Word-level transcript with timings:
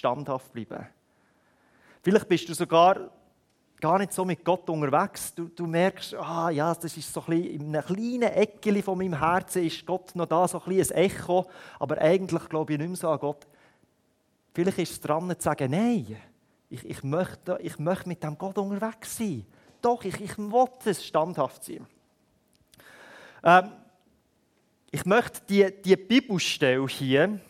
standhaft 0.00 0.52
bleiben. 0.52 0.86
Vielleicht 2.02 2.28
bist 2.28 2.48
du 2.48 2.54
sogar 2.54 3.10
gar 3.80 3.98
nicht 3.98 4.12
so 4.12 4.24
mit 4.24 4.44
Gott 4.44 4.68
unterwegs. 4.68 5.34
Du, 5.34 5.48
du 5.48 5.66
merkst, 5.66 6.14
ah, 6.14 6.50
ja, 6.50 6.74
das 6.74 6.96
ist 6.96 7.12
so 7.12 7.20
ein 7.20 7.26
bisschen, 7.26 7.60
in 7.60 7.76
einem 7.76 7.84
kleinen 7.84 8.22
Eckchen 8.22 8.82
von 8.82 8.98
meinem 8.98 9.18
Herzen 9.18 9.64
ist 9.64 9.84
Gott 9.84 10.14
noch 10.14 10.26
da, 10.26 10.48
so 10.48 10.62
ein, 10.64 10.72
ein 10.72 10.90
Echo. 10.90 11.46
Aber 11.78 11.98
eigentlich 11.98 12.48
glaube 12.48 12.72
ich 12.72 12.78
nicht 12.78 12.88
mehr 12.88 12.96
so 12.96 13.10
an 13.10 13.18
Gott. 13.18 13.46
Vielleicht 14.54 14.78
ist 14.78 14.92
es 14.92 15.00
dran 15.00 15.28
zu 15.28 15.36
sagen, 15.38 15.70
nein, 15.70 16.16
ich, 16.70 16.84
ich, 16.84 17.02
möchte, 17.02 17.58
ich 17.62 17.78
möchte 17.78 18.08
mit 18.08 18.22
dem 18.22 18.38
Gott 18.38 18.56
unterwegs 18.56 19.16
sein. 19.16 19.44
Doch, 19.82 20.02
ich, 20.04 20.20
ich 20.20 20.38
will 20.38 20.68
es 20.84 21.04
standhaft 21.04 21.64
sein. 21.64 21.86
Ähm, 23.42 23.72
ich 24.90 25.04
möchte 25.04 25.40
die, 25.48 25.82
die 25.82 25.96
Bibelstelle 25.96 26.86
hier 26.88 27.40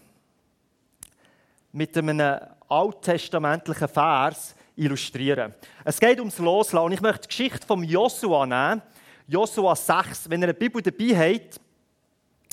mit 1.73 1.97
einem 1.97 2.39
alttestamentlichen 2.69 3.89
Vers 3.89 4.55
illustrieren. 4.77 5.55
Es 5.85 6.01
geht 6.01 6.19
ums 6.19 6.39
Loslassen. 6.39 6.85
Und 6.87 6.93
ich 6.93 7.01
möchte 7.01 7.23
die 7.23 7.29
Geschichte 7.29 7.67
von 7.67 7.83
Joshua 7.85 8.47
nehmen. 8.47 8.83
Joshua 9.27 9.77
6. 9.77 10.31
Wenn 10.31 10.41
ihr 10.41 10.47
eine 10.49 10.55
Bibel 10.55 10.81
dabei 10.83 11.17
habt, 11.35 11.61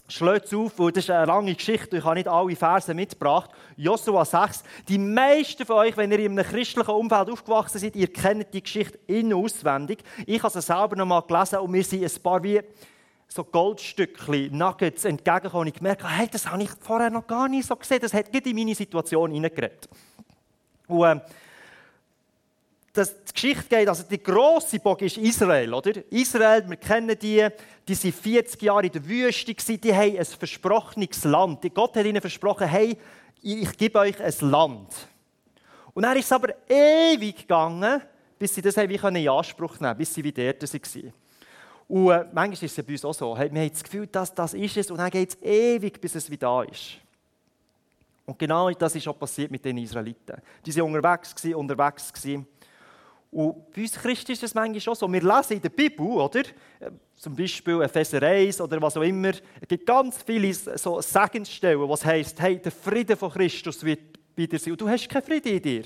schlägt 0.09 0.45
es 0.45 0.53
auf, 0.53 0.77
weil 0.79 0.91
das 0.91 1.05
ist 1.05 1.09
eine 1.09 1.25
lange 1.25 1.53
Geschichte. 1.55 1.97
Ich 1.97 2.03
habe 2.03 2.15
nicht 2.15 2.27
alle 2.27 2.55
Verse 2.55 2.93
mitgebracht. 2.93 3.49
Joshua 3.75 4.23
6. 4.25 4.63
Die 4.87 4.97
meisten 4.97 5.65
von 5.65 5.77
euch, 5.77 5.97
wenn 5.97 6.11
ihr 6.11 6.19
in 6.19 6.37
einem 6.37 6.45
christlichen 6.49 6.89
Umfeld 6.91 7.29
aufgewachsen 7.29 7.79
seid, 7.79 7.95
ihr 7.95 8.11
kennt 8.11 8.53
die 8.53 8.61
Geschichte 8.61 8.99
in- 9.07 9.33
auswendig. 9.33 10.03
Ich 10.25 10.41
habe 10.41 10.53
sie 10.53 10.61
selber 10.61 10.95
noch 10.95 11.05
mal 11.05 11.21
gelesen 11.21 11.59
und 11.59 11.71
mir 11.71 11.83
sind 11.83 12.03
ein 12.03 12.21
paar 12.23 12.41
wie 12.43 12.61
so 13.27 13.43
Goldstückchen, 13.43 14.57
Nuggets 14.57 15.05
entgegengekommen 15.05 15.61
und 15.61 15.67
ich 15.67 15.73
gemerkt 15.73 16.03
habe, 16.03 16.13
hey, 16.13 16.27
das 16.31 16.49
habe 16.49 16.63
ich 16.63 16.69
vorher 16.79 17.09
noch 17.09 17.27
gar 17.27 17.47
nicht 17.47 17.67
so 17.67 17.75
gesehen. 17.75 17.99
Das 18.01 18.13
hat 18.13 18.33
in 18.33 18.55
meine 18.55 18.73
Situation 18.73 19.31
hineingeredet. 19.31 19.87
Und 20.87 21.03
äh, 21.03 21.19
das, 22.97 23.23
die 23.25 23.33
Geschichte 23.33 23.65
geht, 23.69 23.87
also 23.87 24.03
die 24.09 24.21
grosse 24.21 24.79
Bock 24.79 25.01
ist 25.01 25.17
Israel, 25.17 25.73
oder? 25.73 25.91
Israel, 26.11 26.67
wir 26.67 26.77
kennen 26.77 27.17
die, 27.19 27.47
die 27.87 27.95
sind 27.95 28.15
40 28.15 28.61
Jahre 28.61 28.87
in 28.87 28.91
der 28.91 29.07
Wüste 29.07 29.53
gewesen, 29.53 29.79
die 29.79 29.93
haben 29.93 30.17
ein 30.17 30.25
versprochenes 30.25 31.23
Land. 31.23 31.73
Gott 31.73 31.95
hat 31.95 32.05
ihnen 32.05 32.21
versprochen, 32.21 32.67
hey, 32.67 32.97
ich 33.41 33.77
gebe 33.77 33.99
euch 33.99 34.19
ein 34.19 34.49
Land. 34.49 34.89
Und 35.93 36.03
dann 36.03 36.17
ist 36.17 36.25
es 36.25 36.31
aber 36.31 36.55
ewig 36.67 37.37
gegangen, 37.37 38.01
bis 38.39 38.55
sie 38.55 38.61
das 38.61 38.77
in 38.77 39.29
Anspruch 39.29 39.79
nehmen 39.79 39.97
bis 39.97 40.13
sie 40.13 40.23
wieder 40.23 40.53
dort 40.53 40.73
waren. 40.73 41.13
Und 41.87 42.11
äh, 42.11 42.25
manchmal 42.33 42.65
ist 42.65 42.77
es 42.77 42.85
bei 42.85 42.93
uns 42.93 43.05
auch 43.05 43.13
so, 43.13 43.35
wir 43.35 43.45
haben 43.45 43.69
das 43.69 43.83
Gefühl, 43.83 44.07
dass 44.07 44.33
das 44.33 44.53
ist 44.53 44.75
es 44.75 44.91
und 44.91 44.97
dann 44.97 45.09
geht 45.09 45.29
es 45.29 45.41
ewig, 45.41 46.01
bis 46.01 46.15
es 46.15 46.29
wieder 46.29 46.47
da 46.47 46.63
ist. 46.63 46.97
Und 48.25 48.37
genau 48.37 48.69
das 48.71 48.93
ist 48.93 49.07
auch 49.07 49.17
passiert 49.17 49.49
mit 49.49 49.63
den 49.63 49.77
Israeliten. 49.77 50.35
Die 50.65 50.75
waren 50.75 50.93
unterwegs, 50.93 51.33
unterwegs. 51.45 52.11
Und 53.31 53.71
bei 53.73 53.81
uns 53.81 53.93
Christen 53.93 54.33
ist 54.33 54.43
es 54.43 54.53
manchmal 54.53 54.81
schon 54.81 54.95
so. 54.95 55.11
Wir 55.11 55.21
lesen 55.21 55.53
in 55.53 55.61
der 55.61 55.69
Bibel, 55.69 56.05
oder? 56.05 56.43
Zum 57.15 57.35
Beispiel 57.35 57.81
Epheser 57.81 58.21
1 58.21 58.59
oder 58.59 58.81
was 58.81 58.97
auch 58.97 59.01
immer. 59.01 59.29
Es 59.29 59.67
gibt 59.67 59.85
ganz 59.85 60.21
viele 60.23 60.53
so 60.53 60.99
Segensstellen, 60.99 61.87
was 61.87 62.03
heisst, 62.03 62.39
hey, 62.41 62.59
der 62.61 62.71
Friede 62.71 63.15
von 63.15 63.31
Christus 63.31 63.83
wird 63.83 64.35
bei 64.35 64.45
dir 64.45 64.59
sein. 64.59 64.73
Und 64.73 64.81
du 64.81 64.89
hast 64.89 65.07
keine 65.07 65.25
Friede 65.25 65.49
in 65.49 65.61
dir. 65.61 65.83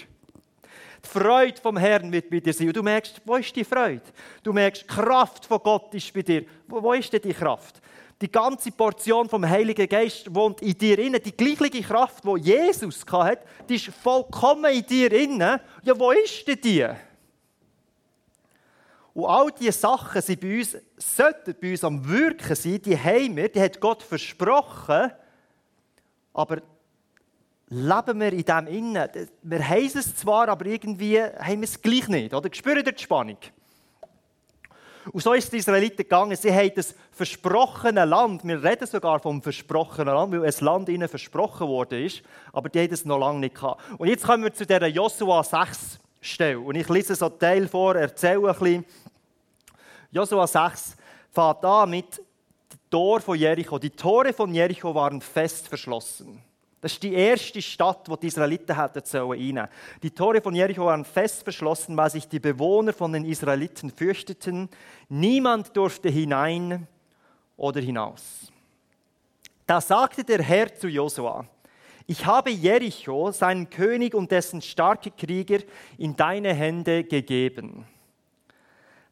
Die 1.04 1.08
Freude 1.08 1.60
vom 1.60 1.78
Herrn 1.78 2.12
wird 2.12 2.30
bei 2.30 2.40
dir 2.40 2.54
sein. 2.54 2.68
Und 2.68 2.78
du 2.78 2.84
merkst, 2.84 3.22
wo 3.26 3.36
ist 3.36 3.56
die 3.56 3.64
Freude? 3.64 4.02
Du 4.44 4.54
merkst, 4.54 4.84
die 4.84 4.88
Kraft 4.88 5.46
von 5.46 5.60
Gott 5.60 5.94
ist 5.94 6.14
bei 6.14 6.22
dir. 6.22 6.46
Wo, 6.68 6.82
wo 6.82 6.94
ist 6.94 7.12
denn 7.12 7.22
die 7.22 7.34
Kraft? 7.34 7.82
Die 8.22 8.32
ganze 8.32 8.72
Portion 8.72 9.28
vom 9.28 9.48
Heiligen 9.48 9.90
Geist 9.90 10.34
wohnt 10.34 10.62
in 10.62 10.78
dir 10.78 11.00
inne. 11.00 11.20
Die 11.20 11.36
gleiche 11.36 11.82
Kraft, 11.82 12.24
die 12.24 12.42
Jesus 12.42 13.04
hatte, 13.12 13.44
die 13.68 13.76
ist 13.76 13.88
vollkommen 13.88 14.72
in 14.72 14.86
dir 14.86 15.12
inne. 15.12 15.60
Ja, 15.84 15.98
wo 15.98 16.12
ist 16.12 16.48
denn 16.48 16.62
die? 16.62 16.88
Und 19.14 19.26
all 19.26 19.52
diese 19.52 19.72
Sachen 19.74 20.22
sind 20.22 20.40
bei 20.40 20.60
uns, 20.60 20.78
sollten 20.98 21.56
bei 21.60 21.72
uns 21.72 21.84
am 21.84 22.08
Wirken 22.08 22.56
sein, 22.56 22.82
die 22.82 22.98
haben 22.98 23.36
wir, 23.36 23.50
die 23.50 23.62
hat 23.62 23.80
Gott 23.80 24.04
versprochen, 24.04 25.12
aber 26.34 26.62
leben 27.72 28.20
wir 28.20 28.34
in 28.34 28.44
dem 28.44 28.68
Innen. 28.68 29.10
Wir 29.44 29.70
haben 29.70 29.86
es 29.86 30.16
zwar, 30.16 30.50
aber 30.50 30.66
irgendwie 30.66 31.22
haben 31.22 31.62
wir 31.62 31.64
es 31.64 31.82
gleich 31.82 32.08
nicht. 32.10 32.34
Oder? 32.34 32.50
Spüren 32.54 32.84
die 32.84 33.02
Spannung? 33.02 33.38
Und 35.12 35.24
so 35.24 35.34
ist 35.34 35.46
es 35.46 35.50
den 35.50 35.60
Israeliten 35.60 35.98
gegangen. 35.98 36.36
Sie 36.36 36.54
haben 36.54 36.72
das 36.76 36.94
versprochene 37.12 38.06
Land, 38.06 38.44
wir 38.44 38.62
reden 38.62 38.86
sogar 38.86 39.20
vom 39.20 39.42
versprochenen 39.42 40.14
Land, 40.14 40.34
weil 40.34 40.46
ein 40.46 40.54
Land 40.60 40.90
ihnen 40.90 41.08
versprochen 41.08 41.68
worden 41.68 42.06
ist, 42.06 42.22
aber 42.54 42.70
die 42.70 42.80
haben 42.82 42.94
es 42.94 43.06
noch 43.06 43.18
lange 43.18 43.40
nicht 43.40 43.56
gehabt. 43.56 43.82
Und 43.98 44.10
jetzt 44.10 44.26
kommen 44.26 44.44
wir 44.44 44.54
zu 44.54 44.66
dieser 44.66 44.88
Joshua 44.88 45.44
6 45.44 46.00
Stelle. 46.20 46.60
Und 46.60 46.76
ich 46.76 46.88
lese 46.88 47.16
so 47.16 47.28
einen 47.28 47.40
Teil 47.40 47.68
vor, 47.68 47.96
erzähle 47.96 48.50
ein 48.50 48.60
bisschen. 48.60 48.86
Josua 50.12 50.46
6 50.46 50.98
fährt 51.32 51.66
an 51.66 51.90
mit 51.90 52.18
dem 52.18 52.80
Tor 52.92 53.22
von 53.22 53.38
Jericho. 53.38 53.80
Die 53.80 53.90
Tore 53.90 54.34
von 54.34 54.54
Jericho 54.54 54.94
waren 54.94 55.22
fest 55.22 55.68
verschlossen. 55.68 56.51
Das 56.82 56.94
ist 56.94 57.04
die 57.04 57.14
erste 57.14 57.62
Stadt, 57.62 58.10
wo 58.10 58.16
die 58.16 58.26
Israeliten 58.26 58.76
hätten 58.76 59.06
sollen 59.06 59.68
Die 60.02 60.10
Tore 60.10 60.42
von 60.42 60.56
Jericho 60.56 60.86
waren 60.86 61.06
fest 61.06 61.44
verschlossen, 61.44 61.96
weil 61.96 62.10
sich 62.10 62.28
die 62.28 62.40
Bewohner 62.40 62.92
von 62.92 63.14
den 63.14 63.24
Israeliten 63.24 63.92
fürchteten. 63.92 64.68
Niemand 65.08 65.78
durfte 65.78 66.10
hinein 66.10 66.88
oder 67.56 67.80
hinaus. 67.80 68.52
Da 69.68 69.80
sagte 69.80 70.24
der 70.24 70.42
Herr 70.42 70.74
zu 70.74 70.88
Josua: 70.88 71.46
Ich 72.08 72.26
habe 72.26 72.50
Jericho, 72.50 73.32
seinen 73.32 73.70
König 73.70 74.16
und 74.16 74.32
dessen 74.32 74.60
starke 74.60 75.12
Krieger, 75.12 75.60
in 76.00 76.16
deine 76.16 76.56
Hände 76.56 77.04
gegeben. 77.04 77.86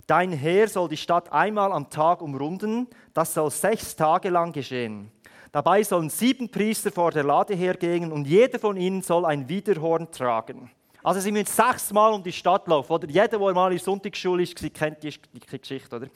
Dein 0.07 0.31
Heer 0.31 0.67
soll 0.67 0.89
die 0.89 0.97
Stadt 0.97 1.31
einmal 1.31 1.71
am 1.71 1.91
Tag 1.91 2.23
umrunden. 2.23 2.87
Das 3.13 3.35
soll 3.35 3.51
sechs 3.51 3.95
Tage 3.95 4.29
lang 4.29 4.53
geschehen. 4.53 5.11
Dabei 5.51 5.83
sollen 5.83 6.09
sieben 6.09 6.49
Priester 6.49 6.91
vor 6.91 7.11
der 7.11 7.23
Lade 7.23 7.55
hergehen 7.55 8.11
und 8.11 8.27
jeder 8.27 8.59
von 8.59 8.77
ihnen 8.77 9.01
soll 9.01 9.25
ein 9.25 9.49
Widerhorn 9.49 10.11
tragen. 10.11 10.71
Also 11.01 11.21
sie 11.21 11.31
müssen 11.31 11.45
sechsmal 11.45 12.13
um 12.13 12.21
die 12.21 12.31
Stadt 12.31 12.67
laufen. 12.67 12.91
Oder? 12.91 13.07
Jeder, 13.07 13.27
der 13.29 13.39
mal 13.39 13.71
in 13.71 13.77
der 13.77 13.83
Sonntagsschule 13.83 14.43
ist, 14.43 14.55
kennt 14.73 15.01
die, 15.01 15.13
Geschichte. 15.39 15.95
Oder? 15.95 16.07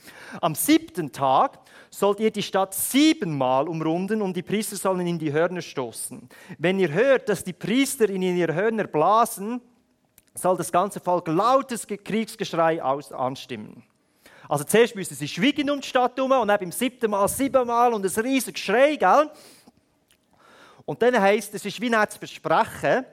Am 0.41 0.55
siebten 0.55 1.11
Tag 1.11 1.59
sollt 1.89 2.19
ihr 2.19 2.31
die 2.31 2.43
Stadt 2.43 2.73
siebenmal 2.73 3.67
umrunden 3.67 4.21
und 4.21 4.35
die 4.35 4.41
Priester 4.41 4.75
sollen 4.75 5.07
in 5.07 5.17
die 5.17 5.31
Hörner 5.31 5.61
stoßen. 5.61 6.27
Wenn 6.57 6.79
ihr 6.79 6.91
hört, 6.91 7.29
dass 7.29 7.43
die 7.43 7.53
Priester 7.53 8.09
in 8.09 8.21
ihre 8.21 8.53
Hörner 8.53 8.85
blasen, 8.85 9.61
soll 10.33 10.57
das 10.57 10.71
ganze 10.71 10.99
Volk 10.99 11.27
lautes 11.27 11.87
Kriegsgeschrei 11.87 12.81
anstimmen. 12.83 13.83
Also 14.49 14.63
zuerst 14.63 14.95
müssen 14.95 15.15
sie 15.15 15.27
schweigen 15.27 15.69
um 15.69 15.79
die 15.79 15.87
Stadt 15.87 16.17
herum 16.17 16.31
und 16.31 16.47
dann 16.47 16.59
beim 16.59 16.71
siebten 16.71 17.11
Mal 17.11 17.27
siebenmal 17.27 17.93
und 17.93 18.05
ein 18.05 18.23
riesiges 18.23 18.53
Geschrei, 18.53 18.95
gell? 18.95 19.29
Und 20.85 21.01
dann 21.01 21.19
heißt 21.19 21.53
es, 21.53 21.65
ist 21.65 21.79
wie 21.79 21.93
ein 21.93 22.07
Versprechen, 22.09 23.05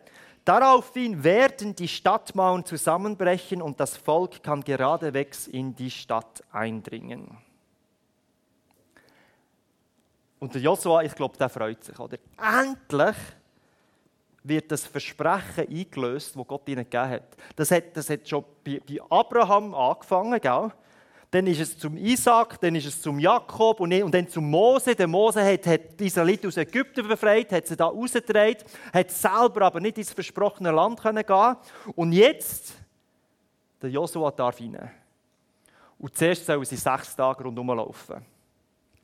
daraufhin 0.45 1.23
werden 1.23 1.75
die 1.75 1.87
Stadtmauern 1.87 2.65
zusammenbrechen 2.65 3.63
und 3.63 3.79
das 3.79 3.97
Volk 3.97 4.43
kann 4.43 4.63
geradewegs 4.63 5.47
in 5.47 5.75
die 5.75 5.91
Stadt 5.91 6.43
eindringen. 6.51 7.39
Und 10.41 10.55
der 10.55 10.63
Joshua, 10.63 11.03
ich 11.03 11.15
glaube, 11.15 11.37
der 11.37 11.51
freut 11.51 11.85
sich, 11.85 11.99
oder? 11.99 12.17
Endlich 12.39 13.17
wird 14.43 14.73
das 14.73 14.87
Versprechen 14.87 15.69
eingelöst, 15.69 16.35
das 16.35 16.47
Gott 16.47 16.67
ihnen 16.69 16.85
gegeben 16.85 17.11
hat. 17.11 17.37
Das 17.55 17.71
hat, 17.71 17.95
das 17.95 18.09
hat 18.09 18.27
schon 18.27 18.45
bei 18.65 18.81
Abraham 19.11 19.75
angefangen, 19.75 20.41
gell? 20.41 20.73
Dann 21.31 21.47
ist 21.47 21.61
es 21.61 21.79
zum 21.79 21.97
Isaac, 21.97 22.61
dann 22.61 22.75
ist 22.75 22.87
es 22.87 23.01
zum 23.01 23.21
Jakob 23.21 23.79
und, 23.79 23.91
dann 23.91 24.29
zum 24.29 24.51
Mose. 24.51 24.97
Der 24.97 25.07
Mose 25.07 25.45
hat, 25.45 25.65
hat 25.67 26.01
die 26.01 26.07
Israeliten 26.07 26.49
aus 26.49 26.57
Ägypten 26.57 27.07
befreit, 27.07 27.53
hat 27.53 27.69
sie 27.69 27.77
da 27.77 27.87
rausgedreht, 27.87 28.65
hat 28.93 29.11
selber 29.13 29.63
aber 29.67 29.81
nicht 29.81 29.99
ins 29.99 30.13
versprochene 30.13 30.73
Land 30.73 31.01
können 31.01 31.25
gehen. 31.25 31.57
Und 31.95 32.13
jetzt, 32.13 32.73
der 33.81 33.91
Josua 33.91 34.33
darf 34.33 34.61
rein. 34.61 34.91
Und 35.99 36.17
zuerst 36.17 36.47
sollen 36.47 36.65
sie 36.65 36.77
sechs 36.77 37.15
Tage 37.15 37.45
rundherum 37.45 37.77
laufen. 37.77 38.25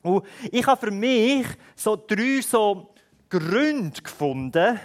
Und 0.01 0.25
ich 0.51 0.65
habe 0.65 0.85
für 0.85 0.91
mich 0.91 1.45
so 1.75 1.95
drei 1.95 2.41
so 2.41 2.93
Gründe 3.29 4.01
gefunden, 4.01 4.79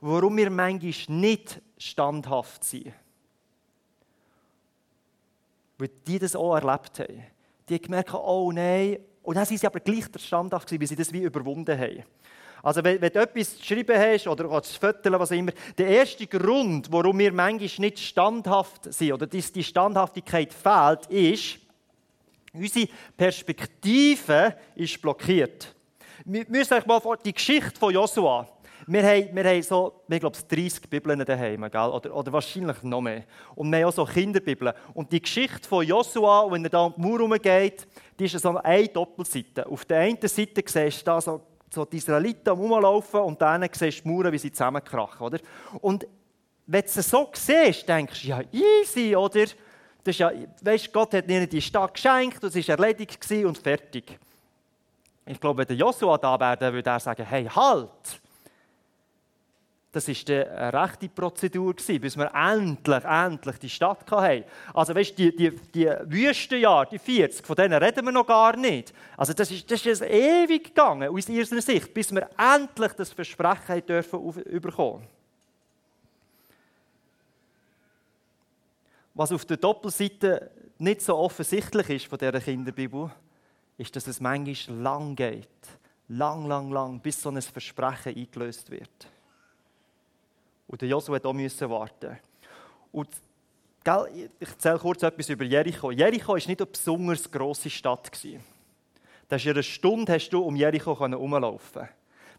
warum 0.00 0.36
wir 0.36 0.50
manchmal 0.50 1.20
nicht 1.20 1.60
standhaft 1.78 2.64
sind. 2.64 2.92
Weil 5.82 5.90
die 6.06 6.20
das 6.20 6.36
auch 6.36 6.54
erlebt 6.54 7.00
haben. 7.00 7.24
Die 7.68 7.74
haben 7.74 7.82
gemerkt, 7.82 8.14
oh 8.14 8.52
nein, 8.52 8.98
und 9.20 9.34
dann 9.34 9.44
sind 9.44 9.58
sie 9.58 9.66
aber 9.66 9.80
gleich 9.80 10.04
standhaft 10.16 10.68
gewesen, 10.68 10.80
weil 10.80 10.86
sie 10.86 10.94
das 10.94 11.12
wie 11.12 11.22
überwunden 11.22 11.76
haben. 11.76 12.04
Also 12.62 12.84
wenn, 12.84 13.00
wenn 13.00 13.12
du 13.12 13.20
etwas 13.20 13.58
zu 13.58 13.64
schreiben 13.64 13.98
hast 13.98 14.28
oder 14.28 14.62
zu 14.62 14.78
föteln, 14.78 15.18
was 15.18 15.32
immer, 15.32 15.50
der 15.76 15.88
erste 15.88 16.24
Grund, 16.28 16.86
warum 16.92 17.18
wir 17.18 17.32
manchmal 17.32 17.68
nicht 17.78 17.98
standhaft 17.98 18.94
sind 18.94 19.12
oder 19.12 19.26
dass 19.26 19.50
die 19.50 19.64
Standhaftigkeit 19.64 20.54
fehlt, 20.54 21.06
ist, 21.06 21.58
unsere 22.52 22.88
Perspektive 23.16 24.56
ist 24.76 25.02
blockiert. 25.02 25.74
Wir 26.24 26.44
müssen 26.48 26.74
euch 26.74 26.86
mal 26.86 27.00
vor 27.00 27.16
die 27.16 27.32
Geschichte 27.32 27.76
von 27.76 27.92
Joshua 27.92 28.46
Wir 28.86 29.02
haben, 29.02 29.28
wir 29.32 29.44
haben 29.44 29.62
so, 29.62 30.02
ich 30.08 30.20
glaube, 30.20 30.36
30 30.48 30.90
Bibeln 30.90 31.24
daheim, 31.24 31.70
gell? 31.70 31.90
Oder, 31.90 32.14
oder 32.14 32.32
wahrscheinlich 32.32 32.82
noch 32.82 33.00
mehr. 33.00 33.24
Und 33.54 33.70
wir 33.70 33.78
haben 33.78 33.84
auch 33.86 33.92
so 33.92 34.04
Kinderbibeln. 34.04 34.72
Und 34.94 35.12
die 35.12 35.22
Geschichte 35.22 35.68
von 35.68 35.86
Joshua, 35.86 36.50
wenn 36.50 36.64
er 36.64 36.70
da 36.70 36.84
um 36.84 36.94
die 36.96 37.00
Mauer 37.00 37.18
herumgeht, 37.18 37.86
die 38.18 38.24
ist 38.24 38.38
so 38.38 38.56
eine 38.56 38.88
Doppelseite. 38.88 39.66
Auf 39.66 39.84
der 39.84 40.00
einen 40.00 40.18
Seite 40.20 40.62
siehst 40.66 41.00
du 41.00 41.04
da 41.04 41.20
so, 41.20 41.42
so 41.70 41.84
die 41.84 41.98
Israeliten 41.98 42.50
rumlaufen 42.50 43.20
und 43.20 43.40
dann 43.40 43.68
siehst 43.72 44.00
du 44.00 44.02
die 44.02 44.08
Mauern, 44.08 44.32
wie 44.32 44.38
sie 44.38 44.50
zusammenkrachen. 44.50 45.26
Oder? 45.26 45.38
Und 45.80 46.06
wenn 46.66 46.82
du 46.82 46.86
es 46.86 47.08
so 47.08 47.30
siehst, 47.32 47.88
denkst 47.88 48.22
du, 48.22 48.28
ja, 48.28 48.40
easy, 48.50 49.14
oder? 49.14 49.44
Das 50.04 50.14
ist 50.14 50.18
ja, 50.18 50.32
weißt, 50.62 50.92
Gott 50.92 51.14
hat 51.14 51.28
ihnen 51.28 51.48
die 51.48 51.62
Stadt 51.62 51.94
geschenkt, 51.94 52.42
das 52.42 52.56
war 52.56 52.78
erledigt 52.78 53.30
und 53.44 53.58
fertig. 53.58 54.18
Ich 55.24 55.38
glaube, 55.38 55.64
wenn 55.68 55.76
Joshua 55.76 56.18
da 56.18 56.38
wäre, 56.38 56.72
würde 56.72 56.90
er 56.90 56.98
sagen, 56.98 57.24
hey, 57.24 57.44
halt! 57.44 58.21
Das 59.92 60.08
war 60.08 60.34
eine 60.34 60.72
rechte 60.72 61.08
Prozedur, 61.10 61.74
bis 61.74 62.16
wir 62.16 62.32
endlich, 62.34 63.04
endlich 63.04 63.58
die 63.58 63.68
Stadt 63.68 64.10
hatten. 64.10 64.44
Also 64.72 64.94
weißt, 64.94 65.18
die, 65.18 65.36
die, 65.36 65.50
die 65.50 65.86
Wüstenjahre, 66.04 66.88
die 66.90 66.98
40, 66.98 67.46
von 67.46 67.54
denen 67.54 67.74
reden 67.74 68.06
wir 68.06 68.12
noch 68.12 68.26
gar 68.26 68.56
nicht. 68.56 68.94
Also 69.18 69.34
das 69.34 69.50
ist, 69.50 69.70
das 69.70 69.84
ist 69.84 70.00
ewig 70.00 70.64
gegangen, 70.64 71.10
aus 71.10 71.28
ihrer 71.28 71.60
Sicht, 71.60 71.92
bis 71.92 72.10
wir 72.10 72.30
endlich 72.38 72.92
das 72.94 73.12
Versprechen 73.12 73.84
dürfen 73.84 74.32
bekommen. 74.62 75.06
Was 79.12 79.30
auf 79.30 79.44
der 79.44 79.58
Doppelseite 79.58 80.50
nicht 80.78 81.02
so 81.02 81.18
offensichtlich 81.18 81.90
ist 81.90 82.06
von 82.06 82.18
dieser 82.18 82.40
Kinderbibel, 82.40 83.10
ist, 83.76 83.94
dass 83.94 84.06
es 84.06 84.20
manchmal 84.20 84.78
lang 84.78 85.14
geht. 85.14 85.48
Lang, 86.08 86.46
lang, 86.46 86.70
lang, 86.70 86.98
bis 86.98 87.20
so 87.20 87.28
ein 87.28 87.42
Versprechen 87.42 88.16
eingelöst 88.16 88.70
wird. 88.70 89.06
Und 90.72 90.80
der 90.80 90.88
Joshua 90.88 91.20
musste 91.34 91.66
auch 91.66 91.70
warten. 91.70 92.18
Und 92.92 93.08
gell, 93.84 94.30
ich 94.40 94.48
erzähle 94.48 94.78
kurz 94.78 95.02
etwas 95.02 95.28
über 95.28 95.44
Jericho. 95.44 95.90
Jericho 95.90 96.28
war 96.28 96.36
nicht 96.36 96.48
eine 96.48 96.66
besonders 96.66 97.30
grosse 97.30 97.68
Stadt. 97.68 98.10
Da 99.28 99.36
hast 99.36 99.44
in 99.44 99.52
einer 99.52 99.62
Stunde 99.62 100.14
hast 100.14 100.30
du 100.30 100.40
um 100.40 100.56
Jericho 100.56 100.98
herumlaufen 100.98 101.88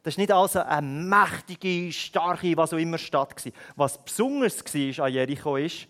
Das 0.02 0.18
war 0.18 0.22
nicht 0.22 0.32
also 0.32 0.62
eine 0.62 0.88
mächtige, 0.88 1.94
starke, 1.94 2.58
was 2.58 2.74
auch 2.74 2.80
immer 2.80 2.98
Stadt. 2.98 3.52
Was 3.76 4.04
besonders 4.04 4.66
war 4.66 5.06
an 5.06 5.14
Jericho 5.14 5.56
ist, 5.56 5.88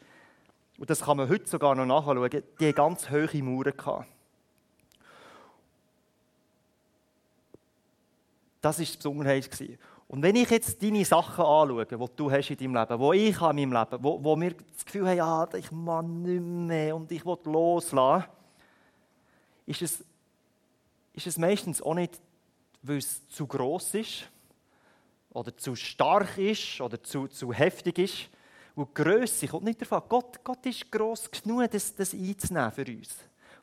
und 0.78 0.90
das 0.90 1.00
kann 1.00 1.16
man 1.16 1.30
heute 1.30 1.48
sogar 1.48 1.76
noch 1.76 1.86
nachschauen, 1.86 2.44
die 2.60 2.74
ganz 2.74 3.10
hohe 3.10 3.42
Mauern. 3.42 4.06
Das 8.60 8.80
war 8.80 8.86
die 8.86 8.98
Besonderheit. 8.98 9.50
Und 10.08 10.22
wenn 10.22 10.36
ich 10.36 10.50
jetzt 10.50 10.82
deine 10.84 11.06
Sachen 11.06 11.44
anschaue, 11.44 11.86
die 11.86 12.16
du 12.16 12.32
hast 12.32 12.50
in 12.50 12.58
deinem 12.58 12.76
Leben, 12.76 13.12
die 13.12 13.30
ich 13.30 13.42
in 13.42 13.48
meinem 13.48 13.74
Leben, 13.74 14.04
wo, 14.04 14.24
wo 14.24 14.40
wir 14.40 14.54
das 14.54 14.86
Gefühl 14.86 15.08
haben, 15.08 15.18
ja, 15.18 15.48
ich 15.56 15.72
mag 15.72 16.06
nicht 16.06 16.42
mehr 16.42 16.96
und 16.96 17.12
ich 17.12 17.26
will 17.26 17.38
loslassen, 17.46 18.26
ist 19.66 19.82
es, 19.82 20.04
ist 21.14 21.28
es 21.28 21.38
meistens 21.38 21.82
auch 21.82 21.96
nicht, 21.96 22.20
weil 22.82 22.98
es 22.98 23.28
zu 23.30 23.48
gross 23.48 23.94
ist 23.94 24.30
oder 25.32 25.56
zu 25.56 25.76
stark 25.76 26.38
ist 26.38 26.80
oder 26.82 27.02
zu, 27.02 27.28
zu 27.28 27.54
heftig 27.54 27.98
ist. 27.98 28.30
Und 28.76 28.94
Größe 28.94 29.48
kommt 29.48 29.66
nicht 29.66 29.82
davon. 29.82 30.02
Gott, 30.10 30.44
Gott 30.44 30.66
ist 30.66 30.92
gross 30.92 31.30
genug, 31.30 31.70
das, 31.72 31.94
das 31.96 32.14
einzunehmen 32.14 32.72
für 32.72 32.86
uns. 32.86 33.16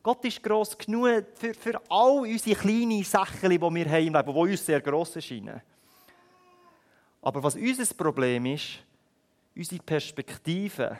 Gott 0.02 0.24
ist 0.24 0.42
gross 0.42 0.78
genug 0.78 1.24
für, 1.34 1.52
für 1.52 1.80
all 1.88 2.20
unsere 2.20 2.56
kleinen 2.56 3.04
Sachen, 3.04 3.50
die 3.50 3.60
wir 3.60 3.68
haben 3.68 4.06
im 4.06 4.14
Leben, 4.14 4.32
die 4.32 4.38
uns 4.38 4.64
sehr 4.64 4.80
gross 4.80 5.16
erscheinen. 5.16 5.60
Aber 7.22 7.42
was 7.42 7.54
unser 7.54 7.94
Problem 7.94 8.46
ist, 8.46 8.78
unsere 9.54 9.82
Perspektive 9.82 10.98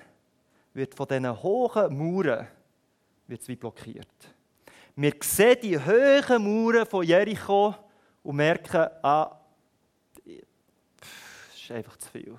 wird 0.75 0.95
von 0.95 1.07
diesen 1.07 1.43
hohen 1.43 1.99
Mauern 1.99 2.47
wird 3.27 3.47
wie 3.49 3.57
blockiert. 3.57 4.09
Wir 4.97 5.15
sehen 5.23 5.59
die 5.63 5.79
hohen 5.79 6.45
Mauern 6.45 6.87
von 6.87 7.05
Jericho 7.05 7.75
und 8.23 8.37
merken, 8.37 8.89
ah, 9.03 9.41
das 10.25 11.09
ist 11.57 11.71
einfach 11.71 11.97
zu 11.97 12.09
viel. 12.11 12.39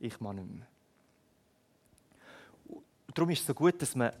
Ich 0.00 0.20
mache 0.20 0.34
nicht 0.34 0.50
mehr. 0.50 0.66
Und 2.68 3.16
darum 3.18 3.30
ist 3.30 3.40
es 3.40 3.46
so 3.46 3.54
gut, 3.54 3.80
dass 3.80 3.94
man 3.94 4.12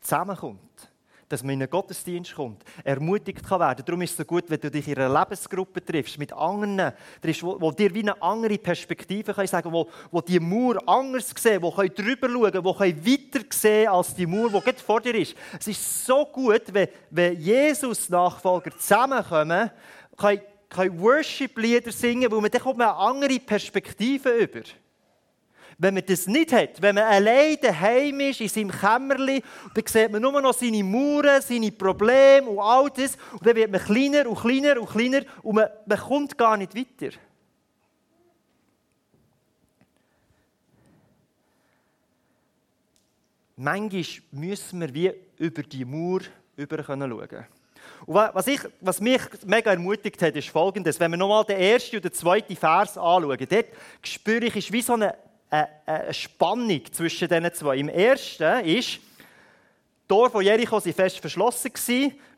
zusammenkommt 0.00 0.91
dass 1.32 1.42
man 1.42 1.54
in 1.54 1.62
einen 1.62 1.70
Gottesdienst 1.70 2.34
kommt, 2.34 2.62
ermutigt 2.84 3.42
kann 3.42 3.60
werden. 3.60 3.82
Darum 3.86 4.02
ist 4.02 4.10
es 4.10 4.16
so 4.18 4.24
gut, 4.24 4.44
wenn 4.48 4.60
du 4.60 4.70
dich 4.70 4.86
in 4.86 4.98
einer 4.98 5.18
Lebensgruppe 5.18 5.82
triffst, 5.82 6.18
mit 6.18 6.30
anderen 6.30 6.92
triffst, 7.22 7.42
wo, 7.42 7.58
wo 7.58 7.72
dir 7.72 7.94
wie 7.94 8.00
eine 8.00 8.20
andere 8.20 8.58
Perspektive 8.58 9.32
können 9.32 9.48
sagen 9.48 9.72
wo, 9.72 9.88
wo 10.10 10.20
die 10.20 10.38
Mauer 10.38 10.86
anders 10.86 11.32
sehen, 11.34 11.62
wo 11.62 11.70
können 11.70 11.94
drüber 11.94 12.28
schauen, 12.28 12.64
wo 12.64 12.74
können 12.74 13.06
weiter 13.06 13.46
sehen 13.48 13.88
als 13.88 14.14
die 14.14 14.26
Mauer, 14.26 14.50
die 14.50 14.60
gerade 14.60 14.78
vor 14.78 15.00
dir 15.00 15.14
ist. 15.14 15.34
Es 15.58 15.68
ist 15.68 16.04
so 16.04 16.26
gut, 16.26 16.64
wenn, 16.70 16.88
wenn 17.08 17.40
Jesus-Nachfolger 17.40 18.76
zusammenkommen, 18.76 19.70
können, 20.18 20.40
können 20.68 21.00
Worship-Lieder 21.00 21.92
singen, 21.92 22.30
wo 22.30 22.42
man 22.42 22.50
dann 22.50 22.60
kommt 22.60 22.82
eine 22.82 22.94
andere 22.94 23.40
Perspektive 23.40 24.28
über. 24.32 24.60
Wenn 25.82 25.94
man 25.94 26.06
das 26.06 26.28
nicht 26.28 26.52
hat, 26.52 26.80
wenn 26.80 26.94
man 26.94 27.02
allein 27.02 27.56
daheim 27.60 28.20
ist, 28.20 28.40
in 28.40 28.48
seinem 28.48 28.70
Kämmerli, 28.70 29.42
dann 29.74 29.84
sieht 29.84 30.12
man 30.12 30.22
nur 30.22 30.40
noch 30.40 30.54
seine 30.54 30.84
Mauern, 30.84 31.42
seine 31.42 31.72
Probleme 31.72 32.46
und 32.46 32.60
all 32.60 32.88
das. 32.90 33.18
Und 33.32 33.44
dann 33.44 33.56
wird 33.56 33.72
man 33.72 33.80
kleiner 33.80 34.30
und 34.30 34.38
kleiner 34.38 34.80
und 34.80 34.88
kleiner 34.88 35.22
und 35.42 35.56
man, 35.56 35.66
man 35.84 35.98
kommt 35.98 36.38
gar 36.38 36.56
nicht 36.56 36.76
weiter. 36.76 37.16
Manchmal 43.56 44.04
müssen 44.30 44.80
wir 44.82 44.94
wie 44.94 45.12
über 45.38 45.64
die 45.64 45.84
Mauer 45.84 46.20
über 46.54 46.84
schauen. 46.84 47.46
Und 48.06 48.14
was, 48.14 48.46
ich, 48.46 48.60
was 48.80 49.00
mich 49.00 49.20
mega 49.46 49.72
ermutigt 49.72 50.22
hat, 50.22 50.36
ist 50.36 50.48
Folgendes. 50.48 51.00
Wenn 51.00 51.10
wir 51.10 51.18
nochmal 51.18 51.44
den 51.44 51.58
ersten 51.58 51.96
und 51.96 52.04
den 52.04 52.12
zweiten 52.12 52.54
Vers 52.54 52.96
anschauen, 52.96 53.36
dort 53.50 53.66
spüre 54.04 54.44
ich, 54.44 54.54
ist 54.54 54.72
wie 54.72 54.80
so 54.80 54.92
eine 54.92 55.16
eine 55.52 56.14
Spannung 56.14 56.80
zwischen 56.90 57.28
diesen 57.28 57.52
zwei. 57.52 57.76
Im 57.76 57.88
ersten 57.88 58.64
ist, 58.64 58.98
die 58.98 60.08
Tore 60.08 60.30
von 60.30 60.42
Jericho 60.42 60.72
waren 60.72 60.92
fest 60.92 61.20
verschlossen, 61.20 61.72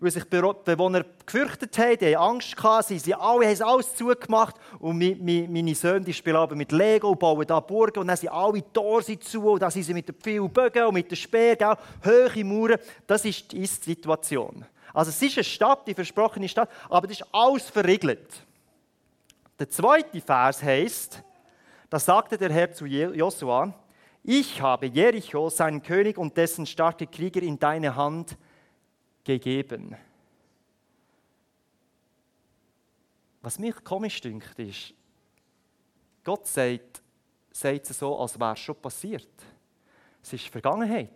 weil 0.01 0.11
sich 0.11 0.25
die 0.25 0.31
Bewohner 0.31 1.05
gefürchtet 1.25 1.77
haben, 1.79 1.99
die 1.99 2.17
haben 2.17 2.35
Angst 2.35 2.57
gehabt, 2.57 2.89
sie, 2.89 3.15
alle, 3.15 3.47
haben 3.49 3.63
alles 3.63 3.95
zugemacht 3.95 4.57
und 4.79 4.99
meine 4.99 5.75
Söhne 5.75 6.13
spielen 6.13 6.37
aber 6.37 6.55
mit 6.55 6.73
Lego 6.73 7.11
und 7.11 7.19
bauen 7.19 7.47
da 7.47 7.61
Burgen 7.61 8.01
und 8.01 8.09
dann 8.09 8.17
sind 8.17 8.31
alle 8.31 8.63
Tore 8.73 9.19
zu 9.19 9.51
und 9.51 9.63
dann 9.63 9.71
sind 9.71 9.85
sie 9.85 9.95
mit 9.95 10.09
den 10.09 10.17
vielen 10.23 10.51
Bögen 10.51 10.85
und 10.85 10.95
mit 10.95 11.11
den 11.11 11.17
Speeren, 11.17 11.77
hohe 12.05 12.45
Mauern. 12.45 12.79
Das 13.07 13.25
ist 13.25 13.51
die 13.51 13.63
Ist-Situation. 13.63 14.65
Also 14.93 15.11
es 15.11 15.23
ist 15.23 15.39
eine 15.39 15.45
Stadt, 15.45 15.87
die 15.87 15.95
versprochene 15.95 16.49
Stadt, 16.49 16.71
aber 16.89 17.07
das 17.07 17.21
ist 17.21 17.27
alles 17.33 17.71
verriegelt. 17.71 18.29
Der 19.59 19.69
zweite 19.69 20.21
Vers 20.21 20.63
heißt, 20.63 21.23
da 21.95 22.01
sagte 22.01 22.37
der 22.37 22.53
Herr 22.53 22.73
zu 22.73 22.87
Josua, 22.87 23.73
ich 24.25 24.61
habe 24.61 24.87
Jericho, 24.87 25.49
seinen 25.49 25.81
König 25.81 26.19
und 26.19 26.37
dessen 26.37 26.67
starke 26.67 27.07
Krieger 27.07 27.41
in 27.41 27.57
deine 27.57 27.95
Hand 27.95 28.37
gegeben. 29.23 29.97
Was 33.43 33.61
mich 33.61 33.77
komisch 33.85 34.21
dünkt, 34.21 34.59
ist, 34.59 34.93
Gott 36.25 36.49
sagt, 36.49 37.01
sagt 37.53 37.89
es 37.89 37.97
so, 38.01 38.19
als 38.19 38.41
wäre 38.41 38.55
es 38.55 38.59
schon 38.59 38.75
passiert. 38.75 39.31
Es 40.21 40.33
ist 40.33 40.49
Vergangenheit. 40.49 41.13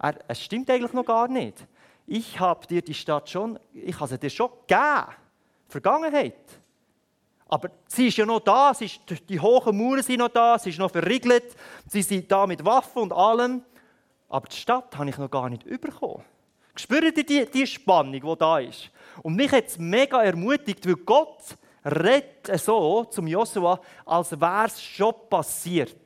Er, 0.00 0.18
es 0.26 0.42
stimmt 0.42 0.68
eigentlich 0.70 0.92
noch 0.92 1.06
gar 1.06 1.28
nicht. 1.28 1.64
Ich 2.04 2.40
habe 2.40 2.66
dir 2.66 2.82
die 2.82 2.94
Stadt 2.94 3.30
schon, 3.30 3.60
ich 3.72 3.94
habe 3.94 4.08
sie 4.08 4.18
dir 4.18 4.30
schon 4.30 4.50
gegeben. 4.66 5.14
Vergangenheit. 5.68 6.34
Aber 7.48 7.70
sie 7.86 8.08
ist 8.08 8.16
ja 8.16 8.26
noch 8.26 8.40
da, 8.40 8.72
ist, 8.72 9.00
die 9.28 9.38
hohen 9.38 9.76
Mauern 9.76 10.02
sind 10.02 10.18
noch 10.18 10.28
da, 10.28 10.58
sie 10.58 10.70
ist 10.70 10.78
noch 10.78 10.90
verriegelt, 10.90 11.54
sie 11.86 12.02
sind 12.02 12.30
da 12.30 12.46
mit 12.46 12.64
Waffen 12.64 13.02
und 13.02 13.12
allem. 13.12 13.62
Aber 14.28 14.48
die 14.48 14.56
Stadt 14.56 14.96
habe 14.98 15.08
ich 15.08 15.16
noch 15.16 15.30
gar 15.30 15.48
nicht 15.48 15.64
bekommen. 15.80 16.24
Spürt 16.74 17.16
ihr 17.16 17.24
die, 17.24 17.46
die 17.46 17.66
Spannung, 17.66 18.12
die 18.12 18.38
da 18.38 18.58
ist? 18.58 18.90
Und 19.22 19.36
mich 19.36 19.50
hat 19.52 19.66
es 19.66 19.78
mega 19.78 20.22
ermutigt, 20.22 20.84
weil 20.86 20.96
Gott 20.96 21.56
redet 21.84 22.60
so 22.60 23.04
zum 23.04 23.26
Joshua, 23.26 23.80
als 24.04 24.32
wäre 24.32 24.66
es 24.66 24.82
schon 24.82 25.14
passiert. 25.30 25.96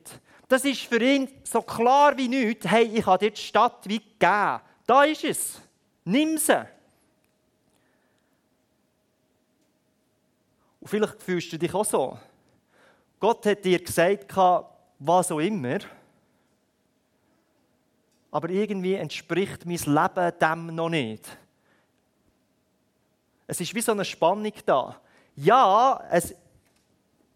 Das 0.47 0.63
ist 0.63 0.81
für 0.81 1.01
ihn 1.01 1.27
so 1.43 1.61
klar 1.61 2.15
wie 2.17 2.27
nichts. 2.27 2.67
Hey, 2.67 2.83
ich 2.83 3.05
habe 3.05 3.25
dir 3.25 3.31
die 3.31 3.41
Stadt 3.41 3.79
wie 3.85 3.99
gegeben. 3.99 4.59
Da 4.85 5.03
ist 5.03 5.23
es. 5.23 5.61
Nimm 6.03 6.37
sie. 6.37 6.65
Und 10.81 10.87
vielleicht 10.87 11.21
fühlst 11.21 11.53
du 11.53 11.57
dich 11.57 11.73
auch 11.73 11.85
so. 11.85 12.17
Gott 13.19 13.45
hat 13.45 13.63
dir 13.63 13.79
gesagt, 13.81 14.35
was 14.99 15.31
auch 15.31 15.39
immer. 15.39 15.77
Aber 18.31 18.49
irgendwie 18.49 18.95
entspricht 18.95 19.65
mein 19.65 19.77
Leben 19.77 20.31
dem 20.41 20.75
noch 20.75 20.89
nicht. 20.89 21.37
Es 23.45 23.61
ist 23.61 23.75
wie 23.75 23.81
so 23.81 23.91
eine 23.91 24.05
Spannung 24.05 24.53
da. 24.65 24.99
Ja, 25.35 26.03
es, 26.09 26.33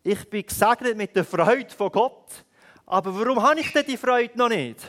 ich 0.01 0.29
bin 0.29 0.45
gesegnet 0.45 0.97
mit 0.97 1.15
der 1.15 1.25
Freude 1.25 1.69
von 1.69 1.91
Gott. 1.91 2.45
Aber 2.85 3.13
warum 3.19 3.41
habe 3.41 3.59
ich 3.59 3.71
denn 3.71 3.85
die 3.85 3.97
Freude 3.97 4.37
noch 4.37 4.49
nicht? 4.49 4.79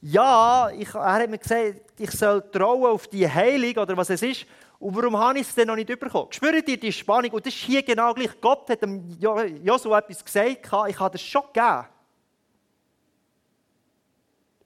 Ja, 0.00 0.70
ich, 0.70 0.92
er 0.94 1.12
hat 1.12 1.30
mir 1.30 1.38
gesagt, 1.38 1.92
ich 1.98 2.10
soll 2.10 2.42
trauen 2.50 2.90
auf 2.90 3.06
die 3.06 3.28
Heilung 3.28 3.76
oder 3.76 3.96
was 3.96 4.10
es 4.10 4.22
ist. 4.22 4.46
Und 4.82 4.96
warum 4.96 5.16
habe 5.16 5.38
ich 5.38 5.46
es 5.46 5.54
denn 5.54 5.68
noch 5.68 5.76
nicht 5.76 5.86
bekommen? 5.86 6.32
Spürt 6.32 6.68
ihr 6.68 6.76
die 6.76 6.92
Spannung? 6.92 7.30
Und 7.30 7.46
das 7.46 7.54
ist 7.54 7.60
hier 7.60 7.84
genau 7.84 8.12
gleich. 8.12 8.32
Gott 8.40 8.68
hat 8.68 8.82
dem 8.82 9.16
Joshua 9.16 10.00
etwas 10.00 10.24
gesagt, 10.24 10.66
ich 10.88 10.98
habe 10.98 11.12
das 11.12 11.22
schon 11.22 11.42
gegeben. 11.52 11.86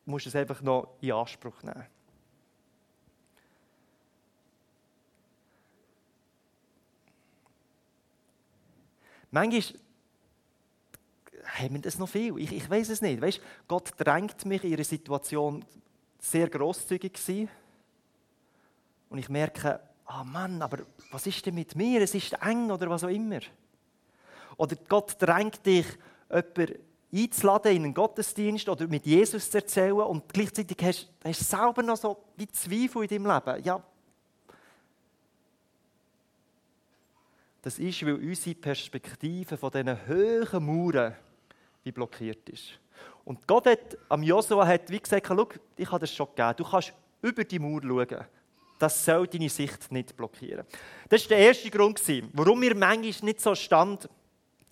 Du 0.07 0.11
musst 0.11 0.27
es 0.27 0.35
einfach 0.35 0.63
noch 0.63 0.97
in 1.03 1.13
Anspruch 1.13 1.63
nehmen. 1.63 1.85
Manchmal 9.31 9.63
haben 11.45 11.75
wir 11.75 11.81
das 11.83 11.99
noch 11.99 12.09
viel. 12.09 12.39
Ich, 12.39 12.53
ich 12.53 12.71
weiß 12.71 12.89
es 12.89 13.03
nicht. 13.03 13.21
Weißt, 13.21 13.43
Gott 13.69 13.93
drängt 13.99 14.47
mich 14.47 14.65
in 14.65 14.71
ihre 14.71 14.85
Situation 14.85 15.63
sehr 16.19 16.49
großzügig 16.49 17.13
gewesen. 17.13 17.51
Und 19.11 19.19
ich 19.19 19.29
merke, 19.29 19.79
ah 20.07 20.21
oh 20.21 20.25
Mann, 20.25 20.63
aber 20.63 20.79
was 21.11 21.27
ist 21.27 21.45
denn 21.45 21.55
mit 21.55 21.75
mir? 21.75 22.01
Es 22.03 22.15
ist 22.15 22.33
eng 22.35 22.71
oder 22.71 22.89
was 22.89 23.05
auch 23.05 23.09
immer. 23.09 23.41
Oder 24.57 24.77
Gott 24.89 25.17
drängt 25.21 25.65
dich, 25.67 25.87
jemanden 26.31 26.79
einzuladen 27.13 27.73
in 27.77 27.85
einen 27.85 27.95
Gottesdienst 27.95 28.69
oder 28.69 28.87
mit 28.87 29.07
Jesus 29.07 29.51
zu 29.51 29.59
erzählen 29.59 30.01
und 30.01 30.33
gleichzeitig 30.33 30.77
hast, 30.83 31.09
du 31.23 31.33
selber 31.33 31.83
noch 31.83 31.97
so 31.97 32.17
wie 32.37 32.49
Zweifel 32.49 33.03
in 33.03 33.09
deinem 33.09 33.33
Leben. 33.33 33.65
Ja, 33.65 33.83
das 37.63 37.79
ist, 37.79 38.07
weil 38.07 38.15
unsere 38.15 38.55
Perspektive 38.55 39.57
von 39.57 39.71
diesen 39.71 39.99
hohen 40.07 40.67
Mauern 40.67 41.15
wie 41.83 41.93
blockiert 41.93 42.49
ist. 42.49 42.79
Und 43.25 43.47
Gott 43.47 43.67
hat 43.67 43.99
am 44.09 44.23
Josua 44.23 44.67
hat 44.67 44.89
wie 44.89 45.01
gesagt, 45.01 45.27
schau, 45.27 45.49
ich 45.77 45.91
habe 45.91 46.01
das 46.01 46.15
schon 46.15 46.29
gegeben. 46.29 46.55
Du 46.57 46.65
kannst 46.65 46.93
über 47.23 47.43
die 47.43 47.59
Mauer 47.59 47.83
schauen. 47.83 48.25
Das 48.79 49.05
soll 49.05 49.27
deine 49.27 49.49
Sicht 49.49 49.91
nicht 49.91 50.17
blockieren. 50.17 50.67
Das 51.09 51.23
war 51.23 51.29
der 51.29 51.39
erste 51.39 51.71
Grund, 51.71 52.01
warum 52.33 52.61
wir 52.61 52.75
manchmal 52.75 53.15
nicht 53.23 53.41
so 53.41 53.55
stand, 53.55 54.09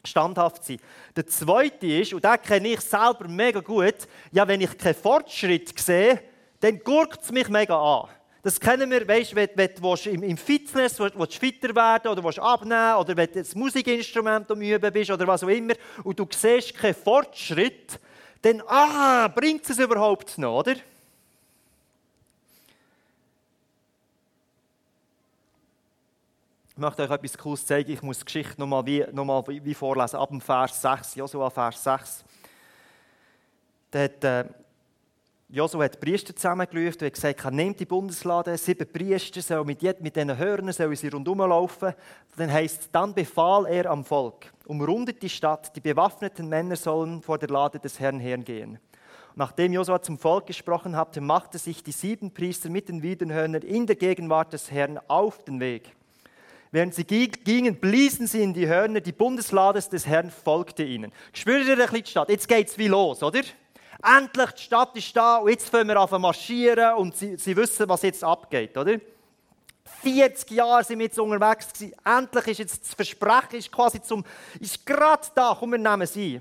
standhaft 0.04 0.64
sind. 0.64 0.80
Der 1.16 1.26
zweite 1.26 1.86
ist, 1.86 2.12
und 2.12 2.24
den 2.24 2.42
kenne 2.42 2.68
ich 2.68 2.80
selber 2.80 3.26
mega 3.28 3.60
gut, 3.60 3.94
ja, 4.32 4.46
wenn 4.46 4.60
ich 4.60 4.76
keinen 4.76 4.94
Fortschritt 4.94 5.78
sehe, 5.78 6.22
dann 6.60 6.78
gurkt 6.80 7.22
es 7.22 7.32
mich 7.32 7.48
mega 7.48 7.76
an. 7.76 8.08
Das 8.42 8.60
kennen 8.60 8.90
wir, 8.90 9.08
weißt 9.08 9.34
wenn, 9.34 9.48
wenn 9.54 9.70
du 9.74 10.10
im, 10.10 10.22
im 10.22 10.36
Fitness 10.36 10.98
willst, 10.98 11.38
fitter 11.38 11.74
werden 11.74 12.08
oder 12.08 12.22
willst 12.22 12.38
abnehmen 12.38 12.96
oder 12.96 13.16
wenn 13.16 13.32
du 13.32 13.38
ein 13.38 13.46
Musikinstrument 13.54 14.50
am 14.50 14.60
Üben 14.60 14.92
bist 14.92 15.10
oder 15.10 15.26
was 15.26 15.42
auch 15.42 15.48
immer 15.48 15.72
und 16.02 16.18
du 16.18 16.26
siehst 16.30 16.74
keinen 16.74 16.94
Fortschritt, 16.94 17.98
dann 18.42 18.62
ah, 18.66 19.28
bringt 19.28 19.68
es 19.68 19.78
überhaupt 19.78 20.36
noch, 20.36 20.58
oder? 20.58 20.74
Ich 26.76 26.80
möchte 26.80 27.04
euch 27.04 27.10
etwas 27.10 27.38
Cooles 27.38 27.64
zeigen. 27.64 27.92
Ich 27.92 28.02
muss 28.02 28.18
die 28.18 28.24
Geschichte 28.24 28.58
nochmal 28.58 28.84
wie, 28.84 29.06
noch 29.12 29.46
wie 29.46 29.74
vorlesen, 29.74 30.16
ab 30.16 30.30
dem 30.30 30.40
Vers 30.40 30.82
6, 30.82 31.14
Josua 31.14 31.48
Vers 31.48 31.84
6. 31.84 32.24
Da 33.92 34.02
hat 34.02 34.24
äh, 34.24 34.44
Josua 35.48 35.84
hat 35.84 36.00
Priester 36.00 36.34
zusammengerufen 36.34 37.02
und 37.02 37.06
hat 37.06 37.14
gesagt, 37.14 37.52
nehmt 37.52 37.78
die 37.78 37.86
Bundeslade, 37.86 38.58
sieben 38.58 38.90
Priester 38.90 39.40
sollen 39.40 39.66
mit, 39.66 39.82
mit 40.00 40.16
diesen 40.16 40.36
Hörnern 40.36 40.72
sollen 40.72 40.96
sie 40.96 41.06
rundherum 41.06 41.38
laufen. 41.48 41.94
Dann 42.36 42.52
heißt 42.52 42.88
dann 42.90 43.14
befahl 43.14 43.66
er 43.66 43.88
am 43.88 44.04
Volk, 44.04 44.52
umrundet 44.66 45.22
die 45.22 45.28
Stadt, 45.28 45.76
die 45.76 45.80
bewaffneten 45.80 46.48
Männer 46.48 46.74
sollen 46.74 47.22
vor 47.22 47.38
der 47.38 47.50
Lade 47.50 47.78
des 47.78 48.00
Herrn 48.00 48.18
hergehen. 48.18 48.80
Nachdem 49.36 49.74
Josua 49.74 50.02
zum 50.02 50.18
Volk 50.18 50.46
gesprochen 50.46 50.96
hatte, 50.96 51.20
machte 51.20 51.58
sich 51.58 51.84
die 51.84 51.92
sieben 51.92 52.34
Priester 52.34 52.68
mit 52.68 52.88
den 52.88 53.00
Wiedenhörnern 53.00 53.62
in 53.62 53.86
der 53.86 53.94
Gegenwart 53.94 54.52
des 54.52 54.72
Herrn 54.72 54.98
auf 55.06 55.44
den 55.44 55.60
Weg. 55.60 55.92
Während 56.74 56.92
sie 56.92 57.04
gingen, 57.04 57.76
bliesen 57.76 58.26
sie 58.26 58.42
in 58.42 58.52
die 58.52 58.66
Hörner, 58.66 59.00
die 59.00 59.12
Bundeslade 59.12 59.80
des 59.80 60.08
Herrn 60.08 60.28
folgte 60.28 60.82
ihnen. 60.82 61.12
Spürt 61.32 61.68
ihr 61.68 61.74
ein 61.74 61.78
bisschen 61.78 62.02
die 62.02 62.10
Stadt? 62.10 62.28
Jetzt 62.28 62.48
geht 62.48 62.66
es 62.66 62.76
wie 62.76 62.88
los, 62.88 63.22
oder? 63.22 63.42
Endlich, 64.02 64.50
die 64.50 64.62
Stadt 64.62 64.96
ist 64.96 65.16
da 65.16 65.36
und 65.36 65.50
jetzt 65.50 65.68
fangen 65.68 65.86
wir 65.86 65.96
an 65.96 66.20
marschieren 66.20 66.94
und 66.96 67.16
sie, 67.16 67.36
sie 67.36 67.56
wissen, 67.56 67.88
was 67.88 68.02
jetzt 68.02 68.24
abgeht, 68.24 68.76
oder? 68.76 68.98
40 70.02 70.50
Jahre 70.50 70.82
sind 70.82 70.98
wir 70.98 71.06
jetzt 71.06 71.16
unterwegs 71.20 71.72
gewesen. 71.72 71.94
Endlich 72.04 72.48
ist 72.48 72.58
jetzt 72.58 72.82
das 72.82 72.94
Versprechen 72.94 73.54
ist 73.54 73.70
quasi 73.70 74.02
zum, 74.02 74.24
ist 74.58 74.84
gerade 74.84 75.28
da, 75.32 75.56
komm, 75.56 75.70
wir 75.70 75.78
nehmen 75.78 76.08
sie. 76.08 76.40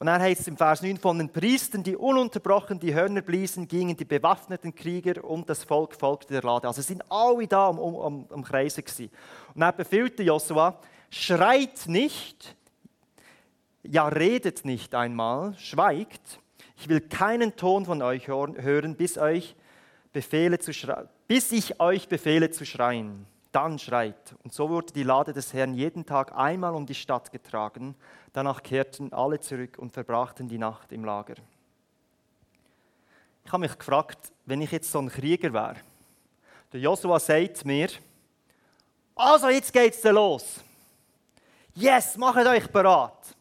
Und 0.00 0.06
dann 0.06 0.22
heißt 0.22 0.40
es 0.40 0.48
im 0.48 0.56
Vers 0.56 0.80
9, 0.80 0.96
von 0.96 1.18
den 1.18 1.28
Priestern, 1.28 1.82
die 1.82 1.94
ununterbrochen 1.94 2.80
die 2.80 2.94
Hörner 2.94 3.20
bliesen, 3.20 3.68
gingen 3.68 3.94
die 3.94 4.06
bewaffneten 4.06 4.74
Krieger 4.74 5.22
und 5.22 5.50
das 5.50 5.62
Volk 5.62 5.94
folgte 5.94 6.32
der 6.32 6.42
Lade. 6.42 6.66
Also 6.66 6.80
sind 6.80 7.04
alle 7.10 7.46
da 7.46 7.68
am, 7.68 7.78
am, 7.78 8.24
am 8.30 8.42
Kreisen 8.42 8.82
gewesen. 8.82 9.10
Und 9.54 9.60
dann 9.60 9.76
befehlte 9.76 10.22
Josua, 10.22 10.78
schreit 11.10 11.82
nicht, 11.86 12.56
ja, 13.82 14.08
redet 14.08 14.64
nicht 14.64 14.94
einmal, 14.94 15.54
schweigt. 15.58 16.40
Ich 16.78 16.88
will 16.88 17.02
keinen 17.02 17.54
Ton 17.56 17.84
von 17.84 18.00
euch 18.00 18.26
hören, 18.26 18.96
bis, 18.96 19.18
euch 19.18 19.54
befehle 20.14 20.58
zu 20.58 20.72
bis 21.28 21.52
ich 21.52 21.78
euch 21.78 22.08
befehle 22.08 22.50
zu 22.50 22.64
schreien. 22.64 23.26
Dann 23.52 23.78
schreit. 23.78 24.34
Und 24.44 24.54
so 24.54 24.70
wurde 24.70 24.94
die 24.94 25.02
Lade 25.02 25.34
des 25.34 25.52
Herrn 25.52 25.74
jeden 25.74 26.06
Tag 26.06 26.34
einmal 26.34 26.74
um 26.74 26.86
die 26.86 26.94
Stadt 26.94 27.30
getragen. 27.32 27.96
Danach 28.32 28.62
kehrten 28.62 29.12
alle 29.12 29.40
zurück 29.40 29.78
und 29.78 29.92
verbrachten 29.92 30.48
die 30.48 30.58
Nacht 30.58 30.92
im 30.92 31.04
Lager. 31.04 31.34
Ich 33.44 33.52
habe 33.52 33.62
mich 33.62 33.76
gefragt, 33.76 34.32
wenn 34.46 34.60
ich 34.60 34.70
jetzt 34.70 34.90
so 34.90 35.00
ein 35.00 35.08
Krieger 35.08 35.52
wäre. 35.52 35.76
Der 36.72 36.80
Josua 36.80 37.18
sagt 37.18 37.64
mir, 37.64 37.88
also 39.16 39.48
jetzt 39.48 39.72
geht's 39.72 40.02
los. 40.04 40.60
Yes, 41.74 42.16
macht 42.16 42.46
euch 42.46 42.68
bereit 42.68 43.34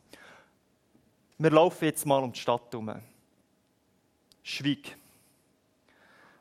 wir 1.40 1.52
laufen 1.52 1.86
jetzt 1.86 2.06
mal 2.06 2.22
um 2.22 2.34
die 2.34 2.40
Stadt 2.40 2.64
herum. 2.72 2.94
Schweig. 4.44 4.98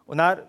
Und 0.07 0.19
dann 0.19 0.43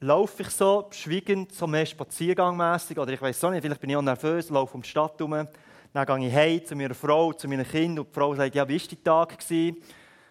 laufe 0.00 0.42
ich 0.42 0.50
so 0.50 0.86
schweigend, 0.90 1.52
so 1.52 1.66
mehr 1.66 1.86
spaziergangmässig, 1.86 2.98
oder 2.98 3.12
ich 3.12 3.22
weiß 3.22 3.42
auch 3.44 3.50
nicht, 3.50 3.62
vielleicht 3.62 3.80
bin 3.80 3.90
ich 3.90 3.96
auch 3.96 4.02
nervös, 4.02 4.50
laufe 4.50 4.74
um 4.74 4.82
die 4.82 4.88
Stadt 4.88 5.18
herum. 5.18 5.48
Dann 5.94 6.20
gehe 6.20 6.28
ich 6.28 6.34
heim 6.34 6.66
zu 6.66 6.74
meiner 6.74 6.92
Frau, 6.92 7.32
zu 7.32 7.46
meinen 7.46 7.64
Kindern 7.64 8.00
und 8.00 8.08
die 8.08 8.14
Frau 8.14 8.34
sagt, 8.34 8.52
ja, 8.56 8.68
wie 8.68 8.80
war 8.80 8.88
dein 8.88 9.04
Tag? 9.04 9.38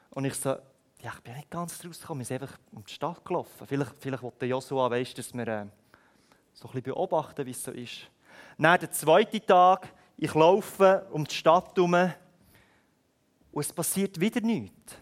Und 0.10 0.26
ich 0.26 0.34
so, 0.34 0.50
ja, 0.50 1.14
ich 1.16 1.22
bin 1.22 1.36
nicht 1.36 1.50
ganz 1.50 1.84
rausgekommen, 1.86 2.20
wir 2.20 2.26
sind 2.26 2.42
einfach 2.42 2.58
um 2.74 2.84
die 2.84 2.92
Stadt 2.92 3.24
gelaufen. 3.24 3.66
Vielleicht, 3.66 3.94
vielleicht 3.98 4.24
wollte 4.24 4.46
Joshua, 4.46 4.92
weißt, 4.92 5.18
dass 5.18 5.34
wir 5.34 5.48
äh, 5.48 5.66
so 6.52 6.68
ein 6.68 6.72
bisschen 6.74 6.84
beobachten, 6.84 7.46
wie 7.46 7.52
es 7.52 7.64
so 7.64 7.72
ist. 7.72 8.10
Dann 8.58 8.78
der 8.78 8.92
zweite 8.92 9.40
Tag, 9.40 9.88
ich 10.18 10.34
laufe 10.34 11.08
um 11.12 11.24
die 11.24 11.34
Stadt 11.34 11.72
herum 11.78 11.94
und 11.94 13.62
es 13.62 13.72
passiert 13.72 14.20
wieder 14.20 14.42
nichts. 14.42 14.98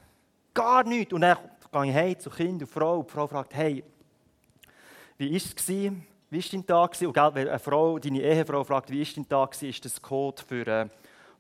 Gar 0.54 0.84
nichts. 0.84 1.12
Und 1.12 1.22
dann 1.22 1.38
gehe 1.72 1.86
ich 1.86 1.96
heim 1.96 2.20
zu 2.20 2.30
Kind 2.30 2.62
und 2.62 2.70
Frau 2.70 3.00
und 3.00 3.10
die 3.10 3.14
Frau 3.14 3.26
fragt, 3.26 3.56
hey, 3.56 3.84
wie 5.18 5.32
war 5.32 5.38
es? 5.38 6.08
Wie 6.32 6.42
war 6.42 6.50
dein 6.50 6.66
Tag? 6.66 7.02
Und 7.02 7.36
wenn 7.36 7.50
eine 7.50 7.60
Frau, 7.60 8.00
deine 8.00 8.22
Ehefrau 8.22 8.64
fragt, 8.64 8.90
wie 8.90 9.06
war 9.06 9.14
dein 9.14 9.28
Tag? 9.28 9.62
Ist 9.62 9.84
das 9.84 10.02
Code 10.02 10.42
für 10.42 10.66
äh, 10.66 10.90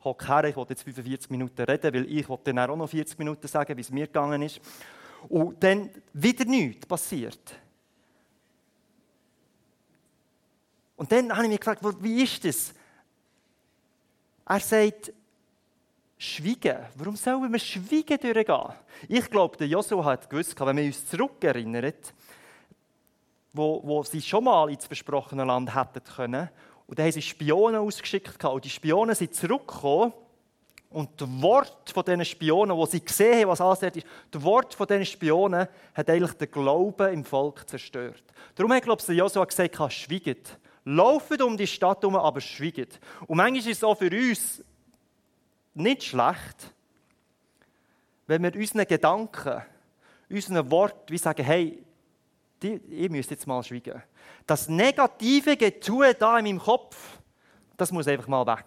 «Hock 0.03 0.27
her, 0.27 0.43
ich 0.43 0.55
wollte 0.57 0.73
jetzt 0.73 0.83
45 0.83 1.29
Minuten 1.29 1.61
reden, 1.61 1.93
weil 1.93 2.11
ich 2.11 2.27
wollte 2.27 2.53
dann 2.53 2.69
auch 2.69 2.75
noch 2.75 2.89
40 2.89 3.17
Minuten 3.17 3.47
sagen, 3.47 3.77
wie 3.77 3.81
es 3.81 3.89
mir 3.89 4.07
gegangen 4.07 4.41
ist.» 4.41 4.59
Und 5.29 5.63
dann 5.63 5.89
wieder 6.11 6.43
nichts 6.43 6.85
passiert. 6.85 7.39
Und 10.97 11.09
dann 11.09 11.31
habe 11.31 11.43
ich 11.43 11.51
mich 11.51 11.59
gefragt, 11.61 11.81
wie 12.01 12.23
ist 12.23 12.43
das? 12.43 12.73
Er 14.45 14.59
sagt, 14.59 15.13
Schweigen. 16.17 16.77
Warum 16.95 17.15
sollen 17.15 17.49
wir 17.49 17.59
Schweigen 17.59 18.19
durchgehen? 18.19 18.73
Ich 19.07 19.29
glaube, 19.29 19.55
der 19.55 19.67
Joshua 19.67 20.03
hat 20.03 20.29
gewusst, 20.29 20.59
wenn 20.59 20.77
wir 20.77 20.83
uns 20.83 21.05
zurückerinnern, 21.07 21.93
wo, 23.53 23.81
wo 23.83 24.03
sie 24.03 24.21
schon 24.21 24.43
mal 24.43 24.69
ins 24.69 24.85
versprochene 24.85 25.43
Land 25.43 25.75
hätten 25.75 26.03
können, 26.03 26.49
und 26.87 26.99
dann 26.99 27.05
haben 27.05 27.13
sie 27.13 27.21
Spionen 27.21 27.79
ausgeschickt, 27.79 28.43
und 28.43 28.65
die 28.65 28.69
Spionen 28.69 29.15
sind 29.15 29.33
zurückgekommen, 29.33 30.13
und 30.91 31.09
das 31.21 31.41
Wort 31.41 31.89
von 31.89 32.03
diesen 32.03 32.25
Spionen, 32.25 32.75
wo 32.75 32.85
sie 32.85 33.03
gesehen 33.03 33.39
haben, 33.41 33.49
was 33.49 33.61
alles 33.61 33.81
ist, 33.81 34.05
das 34.29 34.43
Wort 34.43 34.73
von 34.73 34.85
diesen 34.85 35.05
Spionen 35.05 35.67
hat 35.93 36.09
eigentlich 36.09 36.33
den 36.33 36.51
Glauben 36.51 37.13
im 37.13 37.23
Volk 37.23 37.67
zerstört. 37.69 38.23
Darum 38.55 38.73
hat, 38.73 38.83
glaube 38.83 39.01
ich, 39.01 39.07
Joshua 39.07 39.45
gesagt, 39.45 39.93
schweigt. 39.93 40.59
Lauft 40.83 41.41
um 41.41 41.55
die 41.55 41.67
Stadt 41.67 42.01
herum, 42.01 42.17
aber 42.17 42.41
schweigt. 42.41 42.99
Und 43.25 43.37
manchmal 43.37 43.59
ist 43.59 43.77
es 43.77 43.83
auch 43.85 43.97
für 43.97 44.11
uns 44.11 44.61
nicht 45.73 46.03
schlecht, 46.03 46.73
wenn 48.27 48.43
wir 48.43 48.53
unseren 48.53 48.85
Gedanken, 48.85 49.61
unseren 50.29 50.69
Worten 50.69 51.13
wie 51.13 51.17
sagen, 51.17 51.43
hey, 51.43 51.81
die, 52.61 52.79
ich 52.89 53.09
müsste 53.09 53.33
jetzt 53.33 53.47
mal 53.47 53.63
schweigen. 53.63 54.01
Das 54.45 54.69
negative 54.69 55.57
Getue 55.57 56.13
da 56.13 56.37
in 56.37 56.45
meinem 56.45 56.59
Kopf, 56.59 57.19
das 57.77 57.91
muss 57.91 58.07
einfach 58.07 58.27
mal 58.27 58.45
weg. 58.45 58.65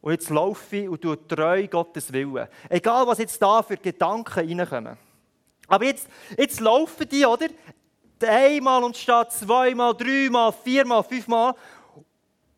Und 0.00 0.12
jetzt 0.12 0.28
laufe 0.30 0.76
ich 0.76 0.88
und 0.88 1.00
tue 1.00 1.26
treu 1.26 1.66
Gottes 1.66 2.12
Willen. 2.12 2.46
Egal, 2.68 3.06
was 3.06 3.18
jetzt 3.18 3.40
da 3.40 3.62
für 3.62 3.76
Gedanken 3.76 4.58
reinkommen. 4.58 4.98
Aber 5.66 5.84
jetzt, 5.84 6.08
jetzt 6.36 6.60
laufen 6.60 7.08
die, 7.08 7.24
oder? 7.24 7.46
Einmal 8.22 8.84
und 8.84 8.96
statt 8.96 9.32
zweimal, 9.32 9.94
dreimal, 9.94 10.52
viermal, 10.52 11.02
fünfmal. 11.02 11.54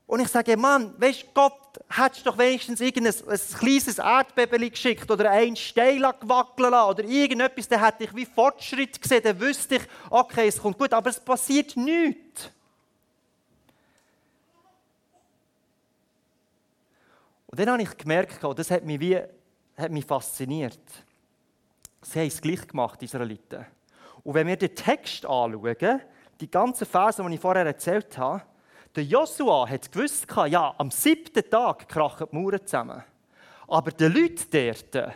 Und 0.07 0.21
ich 0.21 0.29
sage, 0.29 0.57
Mann, 0.57 0.95
weißt 0.99 1.23
du, 1.23 1.27
Gott 1.35 1.81
hättest 1.89 2.27
doch 2.27 2.39
wenigstens 2.39 2.81
irgendein 2.81 3.13
ein 3.29 3.41
kleines 3.59 3.99
Erdbeben 3.99 4.71
geschickt 4.71 5.11
oder 5.11 5.31
ein 5.31 5.57
Stein 5.57 6.03
wackeln 6.03 6.71
lassen 6.71 6.91
oder 6.91 7.05
irgendetwas, 7.05 7.67
dann 7.67 7.85
hätte 7.85 8.05
ich 8.05 8.15
wie 8.15 8.25
Fortschritt 8.25 9.03
gesehen, 9.03 9.23
dann 9.25 9.41
wüsste 9.41 9.77
ich, 9.77 9.83
okay, 10.09 10.47
es 10.47 10.59
kommt 10.59 10.79
gut, 10.79 10.93
aber 10.93 11.11
es 11.11 11.19
passiert 11.19 11.77
nichts. 11.77 12.51
Und 17.49 17.59
dann 17.59 17.71
habe 17.71 17.83
ich 17.83 17.97
gemerkt, 17.97 18.45
und 18.45 18.59
das 18.59 18.71
hat 18.71 18.85
mich, 18.85 19.01
wie, 19.01 19.19
hat 19.77 19.91
mich 19.91 20.05
fasziniert. 20.05 20.79
Sie 22.03 22.21
haben 22.21 22.29
es 22.29 22.41
gleich 22.41 22.67
gemacht, 22.69 23.01
die 23.01 23.07
Israeliten. 23.07 23.67
Und 24.23 24.35
wenn 24.35 24.47
wir 24.47 24.57
den 24.57 24.75
Text 24.75 25.27
anschauen, 25.27 26.01
die 26.41 26.51
ganzen 26.51 26.87
Verse, 26.87 27.25
die 27.25 27.35
ich 27.35 27.41
vorher 27.41 27.67
erzählt 27.67 28.17
habe, 28.19 28.43
der 28.97 29.05
Joshua 29.05 29.69
hat 29.69 29.93
gewusst, 29.93 30.27
ja, 30.49 30.75
am 30.79 30.91
siebten 30.91 31.49
Tag 31.49 31.89
krachen 31.89 32.27
die 32.33 32.37
Mauern 32.37 32.67
zusammen. 32.67 33.05
Aber 33.69 33.91
den 33.91 34.13
Leuten 34.13 34.47
dort 34.51 35.15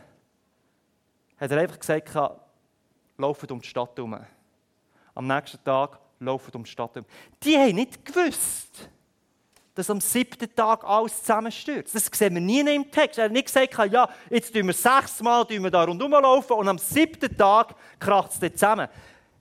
hat 1.39 1.51
er 1.51 1.59
einfach 1.59 1.79
gesagt, 1.79 2.15
laufen 3.17 3.51
um 3.51 3.61
die 3.61 3.69
Stadt 3.69 3.97
herum. 3.97 4.19
Am 5.15 5.27
nächsten 5.27 5.65
Tag 5.65 5.99
laufen 6.19 6.53
um 6.55 6.65
die 6.65 6.71
Stadt 6.71 6.95
herum. 6.95 7.09
Die 7.43 7.57
haben 7.57 7.75
nicht 7.75 8.05
gewusst, 8.05 8.91
dass 9.75 9.89
am 9.89 10.01
siebten 10.01 10.55
Tag 10.55 10.85
alles 10.85 11.21
zusammenstürzt. 11.21 11.95
Das 11.95 12.11
sehen 12.13 12.35
wir 12.35 12.41
nie 12.43 12.61
im 12.61 12.91
Text. 12.91 13.19
Er 13.19 13.27
hat 13.27 13.33
nicht 13.33 13.47
gesagt, 13.47 13.93
ja, 13.93 14.11
jetzt 14.29 14.53
tun 14.53 14.67
wir 14.67 14.75
sechsmal 14.75 15.47
da 15.47 15.85
rundherum 15.85 16.13
laufen 16.13 16.53
und 16.53 16.69
am 16.69 16.79
siebten 16.79 17.35
Tag 17.35 17.75
kracht 17.99 18.33
es 18.33 18.53
zusammen. 18.53 18.89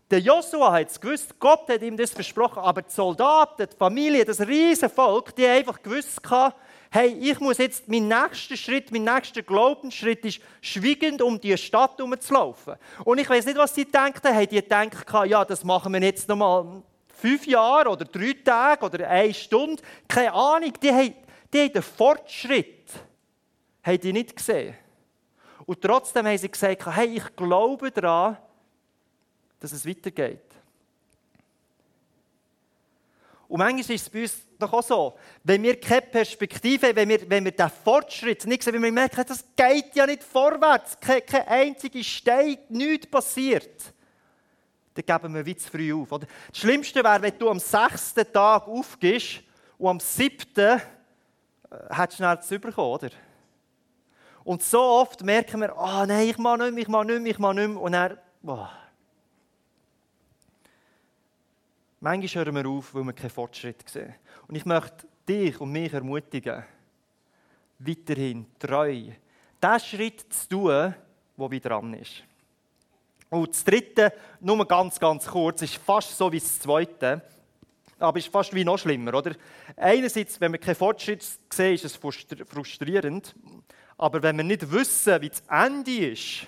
Der 0.10 0.20
Joshua 0.20 0.72
hat 0.72 0.89
es 0.89 1.00
gewusst, 1.00 1.39
Gott 1.39 1.70
hat 1.70 1.82
ihm 1.84 1.96
das 1.96 2.12
versprochen, 2.12 2.60
aber 2.60 2.82
die 2.82 2.92
Soldaten, 2.92 3.68
die 3.72 3.78
Familie, 3.78 4.25
das 4.25 4.39
riesige 4.39 4.89
Volk, 4.89 5.36
die 5.36 5.46
haben 5.46 5.58
einfach 5.58 5.82
gewusst, 5.82 6.20
hey, 6.89 7.10
ich 7.10 7.39
muss 7.39 7.60
jetzt, 7.60 7.88
mein 7.88 8.08
nächster 8.08 8.58
Schritt, 8.58 8.92
mein 8.92 9.04
nächster 9.04 9.44
Glaubensschritt 9.44 10.25
ist, 10.25 10.42
schweigend 10.62 11.22
um 11.22 11.39
die 11.39 11.56
Stadt 11.58 11.98
herumzulaufen. 11.98 12.75
Und 13.06 13.20
ich 13.20 13.30
weiß 13.30 13.46
nicht, 13.46 13.58
was 13.58 13.75
sie 13.75 13.86
denken, 13.86 14.28
haben 14.28 14.50
die 14.50 14.56
gedacht, 14.56 15.06
ja, 15.28 15.46
das 15.46 15.63
machen 15.63 15.94
wir 15.94 16.01
jetzt 16.01 16.28
nochmal 16.28 16.82
fünf 17.22 17.46
Jahre 17.46 17.89
oder 17.89 18.06
drei 18.06 18.34
Tage 18.44 18.86
oder 18.86 19.08
eine 19.08 19.34
Stunde. 19.34 19.84
Keine 20.08 20.34
Ahnung, 20.34 20.74
die 20.82 20.92
haben, 20.92 21.13
die 21.54 21.60
haben 21.60 21.74
den 21.74 21.84
Fortschritt 21.84 22.80
haben 23.84 24.00
die 24.00 24.13
nicht 24.13 24.36
gesehen. 24.36 24.75
Und 25.66 25.82
trotzdem 25.82 26.25
haben 26.25 26.38
sie 26.38 26.50
gesagt, 26.50 26.86
hey, 26.96 27.18
ich 27.18 27.36
glaube 27.36 27.92
daran, 27.92 28.38
dass 29.60 29.72
es 29.72 29.86
weitergeht. 29.86 30.42
Und 33.50 33.58
manchmal 33.58 33.96
ist 33.96 34.04
es 34.04 34.10
bei 34.10 34.22
uns 34.22 34.38
doch 34.60 34.72
auch 34.74 34.84
so, 34.84 35.18
wenn 35.44 35.63
wir 35.63 35.80
keine 35.80 36.04
Perspektive 36.04 36.88
haben, 36.88 36.96
wenn 36.96 37.10
wir, 37.10 37.30
wenn 37.30 37.46
wir 37.46 37.51
den 37.51 37.70
Fortschritt 37.70 38.46
nicht 38.46 38.62
sehen, 38.62 38.75
wenn 38.75 38.84
wir 38.84 38.92
merken, 38.92 39.25
das 39.28 39.44
geht 39.56 39.96
ja 39.96 40.06
nicht 40.06 40.24
vorwärts, 40.24 41.00
kein, 41.00 41.25
kein 41.25 41.48
einziger 41.48 42.04
Stein, 42.04 42.60
nichts 42.70 43.08
passiert, 43.08 43.92
dann 44.94 45.06
geben 45.06 45.34
wir 45.34 45.46
wie 45.46 45.56
zu 45.56 45.68
früh 45.68 45.94
auf. 45.94 46.12
Oder? 46.12 46.28
Das 46.50 46.60
Schlimmste 46.60 47.04
wäre, 47.04 47.22
wenn 47.24 47.39
du 47.39 47.50
am 47.50 47.60
sechsten 47.60 48.32
Tag 48.32 48.68
aufgehst 48.68 49.42
und 49.80 49.88
am 49.88 50.00
siebten 50.00 50.80
äh, 51.72 51.96
hättest 51.96 52.20
du 52.20 52.42
zu 52.42 52.56
überkommen, 52.56 52.92
oder? 52.92 53.10
Und 54.44 54.62
so 54.62 54.80
oft 54.80 55.24
merken 55.24 55.62
wir, 55.62 55.76
oh 55.76 56.06
nein, 56.06 56.30
ich 56.30 56.38
mache 56.38 56.60
nicht 56.60 56.74
mehr, 56.74 56.82
ich 56.84 56.88
mache 56.88 57.06
nicht 57.06 57.22
mehr, 57.22 57.32
ich 57.32 57.39
mache 57.39 57.56
nicht 57.56 57.67
mehr. 57.69 57.82
Und 57.82 57.91
dann, 57.93 58.17
boah. 58.41 58.79
Manchmal 62.02 62.46
hören 62.46 62.56
wir 62.56 62.70
auf, 62.70 62.96
weil 62.96 63.04
wir 63.04 63.14
keinen 63.14 63.30
Fortschritt 63.30 63.88
sehen. 63.90 64.16
Und 64.48 64.56
ich 64.56 64.66
möchte 64.66 65.06
dich 65.28 65.60
und 65.60 65.72
mich 65.72 65.94
ermutigen, 65.94 66.64
weiterhin 67.80 68.46
treu, 68.58 69.12
den 69.62 69.80
Schritt 69.80 70.32
zu 70.34 70.50
tun, 70.50 70.96
der 71.38 71.52
wieder 71.52 71.70
dran 71.70 71.94
ist. 71.94 72.24
Und 73.30 73.50
das 73.50 73.64
dritte, 73.64 74.14
nur 74.40 74.66
ganz, 74.68 75.00
ganz 75.00 75.28
kurz, 75.28 75.62
ist 75.62 75.76
fast 75.76 76.18
so 76.18 76.32
wie 76.32 76.40
das 76.40 76.60
zweite, 76.60 77.22
aber 78.00 78.18
ist 78.18 78.30
fast 78.30 78.56
wie 78.56 78.64
noch 78.64 78.80
schlimmer, 78.80 79.14
oder? 79.14 79.36
Einerseits, 79.76 80.40
wenn 80.40 80.54
wir 80.54 80.60
keinen 80.60 80.76
Fortschritt 80.76 81.24
sehen, 81.50 81.76
ist 81.76 81.86
es 81.86 81.96
frustrierend, 81.96 83.36
aber 83.98 84.24
wenn 84.24 84.38
wir 84.38 84.44
nicht 84.46 84.72
wissen, 84.72 85.22
wie 85.22 85.30
das 85.30 85.44
Ende 85.50 86.12
ist, 86.12 86.48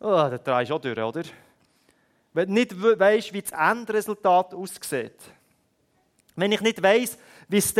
oh, 0.00 0.28
dann 0.30 0.42
drehst 0.42 0.70
du 0.70 0.74
auch 0.74 0.80
durch, 0.80 0.98
oder? 0.98 1.22
Wenn 2.32 2.48
du 2.48 2.54
nicht 2.54 2.80
weißt, 2.80 3.32
wie 3.32 3.42
das 3.42 3.52
Endresultat 3.52 4.54
aussieht. 4.54 5.16
Wenn 6.34 6.52
ich 6.52 6.60
nicht 6.60 6.82
weiß, 6.82 7.18
wie 7.48 7.58
es 7.58 7.72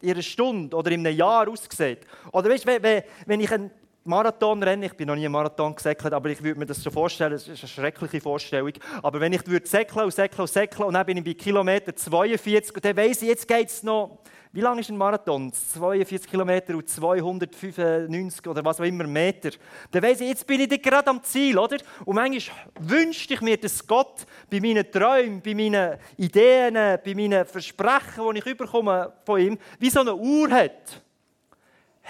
in 0.00 0.10
einer 0.10 0.22
Stunde 0.22 0.76
oder 0.76 0.90
in 0.90 1.06
einem 1.06 1.16
Jahr 1.16 1.48
aussieht. 1.48 2.00
Oder 2.32 2.50
weißt, 2.50 2.66
wenn, 2.66 3.02
wenn 3.26 3.40
ich 3.40 3.52
ein 3.52 3.70
Marathonrennen, 4.04 4.84
ich 4.84 4.94
bin 4.94 5.06
noch 5.06 5.16
nie 5.16 5.24
im 5.24 5.32
Marathon 5.32 5.74
gesäckelt, 5.74 6.12
aber 6.12 6.30
ich 6.30 6.42
würde 6.42 6.58
mir 6.58 6.66
das 6.66 6.82
so 6.82 6.90
vorstellen, 6.90 7.32
das 7.32 7.46
ist 7.46 7.60
eine 7.60 7.68
schreckliche 7.68 8.20
Vorstellung. 8.20 8.72
Aber 9.02 9.20
wenn 9.20 9.32
ich 9.32 9.46
würde 9.46 9.66
säckeln 9.66 10.06
und 10.06 10.14
säckeln 10.14 10.40
und 10.40 10.48
säckeln 10.48 10.84
und 10.84 10.94
dann 10.94 11.04
bin 11.04 11.18
ich 11.18 11.24
bei 11.24 11.34
Kilometer 11.34 11.94
42 11.94 12.74
und 12.74 12.84
dann 12.84 12.96
weiss 12.96 13.22
ich, 13.22 13.28
jetzt 13.28 13.46
geht 13.46 13.68
es 13.68 13.82
noch 13.82 14.18
wie 14.52 14.62
lang 14.62 14.78
ist 14.78 14.88
ein 14.88 14.96
Marathon? 14.96 15.52
42 15.52 16.30
Kilometer 16.30 16.74
und 16.74 16.88
295 16.88 18.46
oder 18.46 18.64
was 18.64 18.80
auch 18.80 18.84
immer 18.84 19.06
Meter. 19.06 19.50
Dann 19.90 20.02
weiss 20.02 20.20
ich, 20.20 20.28
jetzt 20.28 20.46
bin 20.46 20.60
ich 20.60 20.82
gerade 20.82 21.08
am 21.08 21.22
Ziel, 21.22 21.58
oder? 21.58 21.76
Und 22.04 22.14
manchmal 22.14 22.56
wünschte 22.80 23.34
ich 23.34 23.40
mir, 23.42 23.58
dass 23.58 23.86
Gott 23.86 24.24
bei 24.50 24.60
meinen 24.60 24.90
Träumen, 24.90 25.42
bei 25.42 25.54
meinen 25.54 25.98
Ideen, 26.16 26.74
bei 26.74 27.14
meinen 27.14 27.44
Versprechen, 27.44 28.24
die 28.32 28.38
ich 28.38 28.46
überkomme 28.46 29.12
von 29.24 29.40
ihm, 29.40 29.58
wie 29.78 29.90
so 29.90 30.00
eine 30.00 30.16
Uhr 30.16 30.50
hat. 30.50 31.02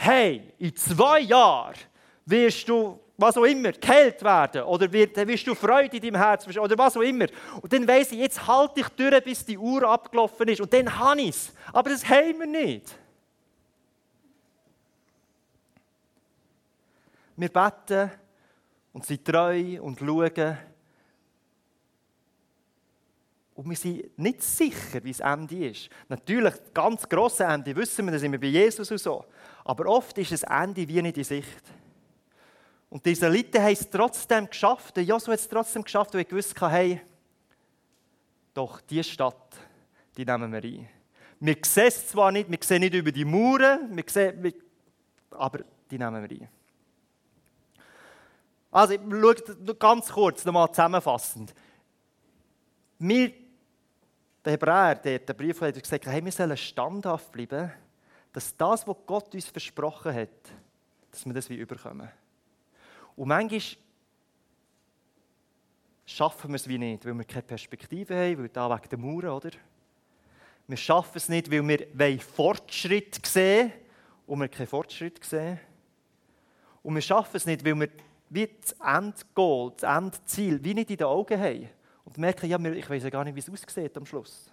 Hey, 0.01 0.55
in 0.59 0.77
zwei 0.77 1.19
Jahren 1.19 1.75
wirst 2.25 2.69
du 2.69 3.01
was 3.17 3.37
auch 3.37 3.43
immer, 3.43 3.73
geheilt 3.73 4.23
werden 4.23 4.63
oder 4.63 4.93
wirst 4.93 5.45
du 5.45 5.57
Freude 5.57 5.97
in 5.97 6.03
deinem 6.03 6.23
Herzen 6.23 6.57
oder 6.57 6.79
was 6.79 6.97
auch 6.97 7.03
immer. 7.03 7.27
Und 7.61 7.73
dann 7.73 7.87
weiss 7.89 8.13
ich, 8.13 8.21
jetzt 8.21 8.47
halte 8.47 8.79
ich 8.79 8.89
durch, 8.91 9.25
bis 9.25 9.45
die 9.45 9.59
Uhr 9.59 9.83
abgelaufen 9.83 10.47
ist 10.47 10.61
und 10.61 10.73
dann 10.73 10.97
habe 10.97 11.21
ich 11.23 11.31
es. 11.31 11.53
Aber 11.73 11.91
das 11.91 12.09
haben 12.09 12.39
wir 12.39 12.47
nicht. 12.47 12.95
Wir 17.35 17.49
beten 17.49 18.13
und 18.93 19.05
sind 19.05 19.25
treu 19.25 19.83
und 19.83 19.99
schauen. 19.99 20.59
Und 23.57 23.69
wir 23.69 23.77
sind 23.77 24.17
nicht 24.17 24.45
sicher, 24.45 25.03
wie 25.03 25.11
das 25.11 25.19
Ende 25.19 25.71
ist. 25.71 25.91
Natürlich, 26.09 26.55
ganz 26.73 27.09
grosse 27.09 27.43
Ende 27.43 27.75
wissen 27.75 28.05
wir, 28.05 28.13
da 28.13 28.19
sind 28.21 28.31
wir 28.31 28.39
bei 28.39 28.47
Jesus 28.47 28.89
und 28.93 28.99
so. 28.99 29.25
Aber 29.69 29.85
oft 29.85 30.17
ist 30.17 30.33
das 30.33 30.45
Ende 30.45 30.89
wie 30.89 31.03
nicht 31.03 31.19
in 31.19 31.25
Sicht. 31.25 31.63
Und 32.89 33.05
die 33.05 33.13
Israeliten 33.13 33.61
haben 33.61 33.75
es 33.75 33.91
trotzdem 33.91 34.49
geschafft. 34.49 34.97
Joshua 34.97 35.35
hat 35.35 35.41
es 35.41 35.47
trotzdem 35.47 35.83
geschafft, 35.85 36.15
weil 36.15 36.23
er 36.23 36.25
gewusst 36.25 36.59
hat, 36.59 36.73
hey, 36.73 37.03
doch, 38.55 38.81
diese 38.81 39.05
Stadt, 39.11 39.59
die 40.17 40.25
nehmen 40.25 40.51
wir 40.51 40.65
ein. 40.65 40.89
Wir 41.39 41.57
sehen 41.63 41.89
es 41.89 42.09
zwar 42.09 42.33
nicht, 42.33 42.51
wir 42.51 42.59
sehen 42.63 42.81
nicht 42.81 42.95
über 42.95 43.13
die 43.13 43.27
Mauern, 43.27 43.95
wir 43.95 44.05
sehen, 44.07 44.55
aber 45.33 45.59
die 45.91 45.99
nehmen 45.99 46.27
wir 46.27 46.41
ein. 46.41 46.49
Also, 48.71 48.95
schau 48.97 49.75
ganz 49.75 50.09
kurz, 50.09 50.47
nochmal 50.47 50.71
zusammenfassend. 50.71 51.55
Wir, 53.01 53.35
der 54.43 54.53
Hebräer, 54.55 54.95
der, 54.95 55.19
der 55.19 55.35
Brief 55.35 55.61
hat 55.61 55.79
gesagt, 55.79 56.07
hey, 56.07 56.25
wir 56.25 56.33
sollen 56.33 56.57
standhaft 56.57 57.31
bleiben, 57.31 57.71
dass 58.39 58.57
das, 58.57 58.87
was 58.87 58.97
Gott 59.05 59.35
uns 59.35 59.47
versprochen 59.47 60.15
hat, 60.15 60.29
dass 61.11 61.27
wir 61.27 61.33
das 61.33 61.51
wie 61.51 61.57
überkommen. 61.57 62.09
Und 63.17 63.27
manchmal 63.27 63.61
schaffen 66.07 66.51
wir 66.51 66.55
es 66.55 66.69
wie 66.69 66.79
nicht, 66.79 67.05
weil 67.05 67.15
wir 67.15 67.25
keine 67.25 67.43
Perspektive 67.43 68.15
haben, 68.15 68.39
weil 68.39 68.49
da 68.49 68.71
wegen 68.71 68.89
der 68.89 68.99
Mauern, 68.99 69.31
oder? 69.31 69.51
Wir 70.69 70.77
schaffen 70.77 71.17
es 71.17 71.29
nicht, 71.29 71.51
weil 71.51 71.67
wir 71.67 72.21
Fortschritt 72.21 73.27
sehen 73.27 73.73
und 74.25 74.39
wir 74.39 74.47
keinen 74.47 74.69
Fortschritt 74.69 75.25
sehen. 75.25 75.59
Und 76.85 76.95
wir 76.95 77.03
schaffen 77.03 77.39
es 77.39 77.45
nicht, 77.45 77.65
weil 77.65 77.75
wir 77.75 77.89
wie 78.31 78.49
das 78.61 78.77
Endgoal, 78.81 79.73
das 79.77 79.83
Endziel, 79.83 80.63
wie 80.63 80.75
nicht 80.75 80.91
in 80.91 80.97
den 80.99 81.09
Augen 81.09 81.41
haben. 81.41 81.69
Und 82.05 82.17
merken, 82.19 82.49
ja, 82.49 82.57
ich 82.57 82.89
weiß 82.89 83.03
ja 83.03 83.11
gar 83.11 83.25
nicht, 83.25 83.35
wie 83.35 83.41
es 83.41 83.51
aussieht 83.51 83.97
am 83.97 84.07
Schluss. 84.07 84.53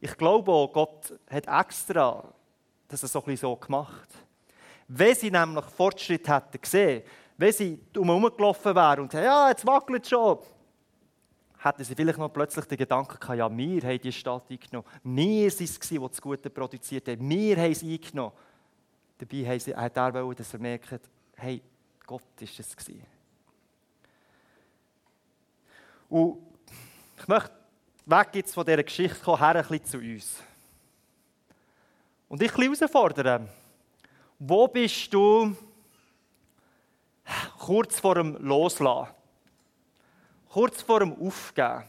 Ich 0.00 0.16
glaube 0.16 0.52
auch, 0.52 0.72
Gott 0.72 1.12
hat 1.28 1.46
extra 1.46 2.24
das 2.86 3.00
so 3.00 3.22
ein 3.24 3.36
so 3.36 3.56
gemacht. 3.56 4.08
Wenn 4.86 5.14
sie 5.14 5.30
nämlich 5.30 5.64
Fortschritt 5.66 6.26
hätten 6.28 6.60
gesehen, 6.60 7.02
wenn 7.36 7.52
sie 7.52 7.78
umherum 7.96 8.30
gelaufen 8.34 8.74
wären 8.74 9.00
und 9.00 9.12
ja, 9.12 9.48
jetzt 9.50 9.66
wackelt 9.66 10.02
es 10.02 10.08
schon, 10.08 10.38
hätten 11.58 11.84
sie 11.84 11.94
vielleicht 11.94 12.18
noch 12.18 12.32
plötzlich 12.32 12.64
den 12.64 12.78
Gedanken 12.78 13.18
gehabt, 13.18 13.38
ja, 13.38 13.56
wir 13.56 13.82
haben 13.82 14.00
die 14.00 14.12
Stadt 14.12 14.50
eingenommen. 14.50 14.88
Wir 15.02 15.24
waren 15.24 15.46
es, 15.46 15.78
die 15.80 15.98
das 15.98 16.20
Gute 16.20 16.50
produziert 16.50 17.08
haben. 17.08 17.28
Wir 17.28 17.56
haben 17.56 17.72
es 17.72 17.82
eingenommen. 17.82 18.32
Dabei 19.18 19.46
haben 19.46 19.60
sie, 19.60 19.74
hat 19.74 19.96
er 19.96 20.14
wollen, 20.14 20.36
dass 20.36 20.52
er 20.52 20.60
merkt, 20.60 21.00
hey, 21.36 21.60
Gott 22.06 22.22
ist 22.40 22.58
es 22.58 22.76
gewesen. 22.76 23.04
Und 26.08 26.38
ich 27.18 27.28
möchte 27.28 27.57
weg 28.08 28.28
jetzt 28.32 28.54
von 28.54 28.64
dieser 28.64 28.82
Geschichte 28.82 29.20
kommen, 29.20 29.38
her 29.38 29.56
ein 29.56 29.62
bisschen 29.62 29.84
zu 29.84 29.98
uns. 29.98 30.42
Und 32.28 32.42
ich 32.42 32.54
ein 32.56 32.62
herausfordern. 32.62 33.48
Wo 34.38 34.68
bist 34.68 35.12
du 35.12 35.54
kurz 37.58 38.00
vor 38.00 38.14
dem 38.14 38.36
Loslassen? 38.38 39.12
Kurz 40.50 40.82
vor 40.82 41.00
dem 41.00 41.12
Aufgeben? 41.20 41.84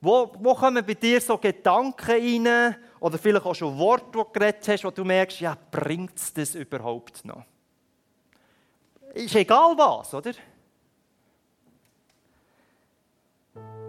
Wo, 0.00 0.32
wo 0.38 0.54
kommen 0.54 0.84
bei 0.84 0.94
dir 0.94 1.20
so 1.20 1.38
Gedanken 1.38 2.44
rein 2.44 2.76
oder 3.00 3.18
vielleicht 3.18 3.46
auch 3.46 3.54
schon 3.54 3.78
Worte, 3.78 4.06
die 4.06 4.12
du 4.12 4.24
geredet 4.24 4.68
hast, 4.68 4.84
wo 4.84 4.90
du 4.90 5.04
merkst, 5.04 5.40
ja, 5.40 5.56
bringt 5.70 6.16
es 6.16 6.32
das 6.32 6.54
überhaupt 6.54 7.24
noch? 7.24 7.44
Ist 9.14 9.34
egal 9.34 9.76
was, 9.76 10.12
oder? 10.12 10.32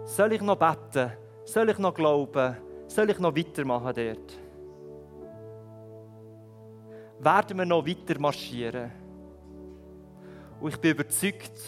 Soll 0.04 0.32
ich 0.32 0.40
noch 0.40 0.56
beten? 0.56 1.27
Soll 1.48 1.70
ich 1.70 1.78
noch 1.78 1.94
glauben? 1.94 2.58
Soll 2.88 3.08
ich 3.08 3.18
noch 3.18 3.34
weitermachen 3.34 3.94
dort? 3.96 4.38
Werden 7.20 7.56
wir 7.56 7.64
noch 7.64 7.86
weiter 7.86 8.20
marschieren? 8.20 8.92
Und 10.60 10.74
ich 10.74 10.76
bin 10.76 10.90
überzeugt, 10.90 11.58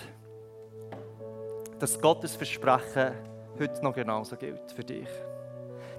dass 1.79 1.99
Gottes 1.99 2.37
Versprechen 2.37 3.13
heute 3.59 3.83
noch 3.83 3.95
genauso 3.95 4.37
gilt 4.37 4.71
für 4.71 4.85
dich. 4.85 5.09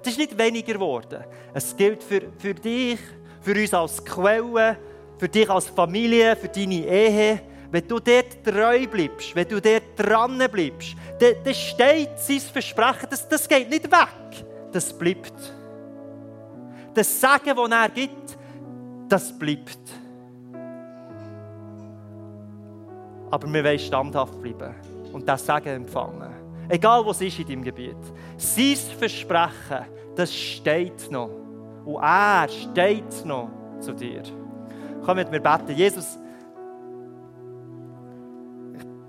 Es 0.00 0.12
ist 0.12 0.18
nicht 0.18 0.38
weniger 0.38 0.74
geworden. 0.74 1.24
Es 1.52 1.76
gilt 1.76 2.04
für, 2.04 2.22
für 2.38 2.54
dich, 2.54 3.00
für 3.40 3.60
uns 3.60 3.74
als 3.74 4.04
Quelle, 4.04 4.76
für 5.18 5.28
dich 5.28 5.50
als 5.50 5.66
Familie, 5.66 6.36
für 6.36 6.48
deine 6.48 6.86
Ehe. 6.86 7.40
Wenn 7.72 7.88
du 7.88 7.98
dort 7.98 8.44
treu 8.44 8.86
bleibst, 8.86 9.34
wenn 9.34 9.48
du 9.48 9.58
dort 9.58 9.82
dran 9.96 10.36
bleibst, 10.52 10.94
dann, 11.18 11.36
dann 11.42 11.54
steht 11.54 12.18
sein 12.18 12.40
Versprechen, 12.40 13.08
das, 13.08 13.26
das 13.26 13.48
geht 13.48 13.70
nicht 13.70 13.90
weg. 13.90 14.44
Das 14.70 14.92
bleibt. 14.92 15.32
Das 16.92 17.18
Sagen, 17.18 17.56
das 17.56 17.70
er 17.70 17.88
gibt, 17.88 18.38
das 19.08 19.38
bleibt. 19.38 19.78
Aber 23.30 23.50
wir 23.50 23.64
wollen 23.64 23.78
standhaft 23.78 24.38
bleiben 24.42 24.74
und 25.10 25.26
das 25.26 25.46
Sagen 25.46 25.68
empfangen. 25.68 26.30
Egal 26.68 27.06
was 27.06 27.22
ist 27.22 27.38
in 27.38 27.46
deinem 27.46 27.64
Gebiet. 27.64 27.96
Sein 28.36 28.76
Versprechen, 28.98 29.86
das 30.14 30.34
steht 30.34 31.10
noch. 31.10 31.30
Und 31.86 32.02
er 32.02 32.46
steht 32.50 33.24
noch 33.24 33.48
zu 33.80 33.94
dir. 33.94 34.22
Komm 35.06 35.16
mit 35.16 35.30
mir 35.30 35.40
beten. 35.40 35.74
Jesus, 35.74 36.18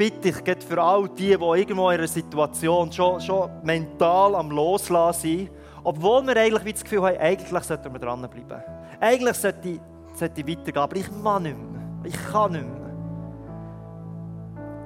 ich 0.04 0.14
bitte 0.14 0.56
dich 0.56 0.64
für 0.64 0.82
all 0.82 1.08
die, 1.10 1.28
die 1.28 1.32
irgendwo 1.32 1.90
in 1.90 1.98
einer 1.98 2.08
Situation 2.08 2.92
schon, 2.92 3.22
schon 3.22 3.50
mental 3.64 4.36
am 4.36 4.52
Loslassen 4.52 5.22
sind, 5.22 5.52
obwohl 5.84 6.26
wir 6.28 6.38
eigentlich 6.38 6.74
das 6.74 6.84
Gefühl 6.84 7.04
haben, 7.04 7.18
eigentlich 7.18 7.64
sollten 7.64 7.92
wir 7.92 8.00
dranbleiben. 8.00 8.64
Eigentlich 9.00 9.38
sollte 9.38 9.70
ich, 9.70 9.80
sollte 10.14 10.42
ich 10.42 10.48
weitergehen, 10.48 10.78
aber 10.78 10.96
ich 10.96 11.24
kann 11.24 11.44
nicht 11.44 11.58
mehr. 11.58 11.82
Ich 12.04 12.32
kann 12.32 12.52
nicht 12.52 12.66
mehr. 12.66 12.84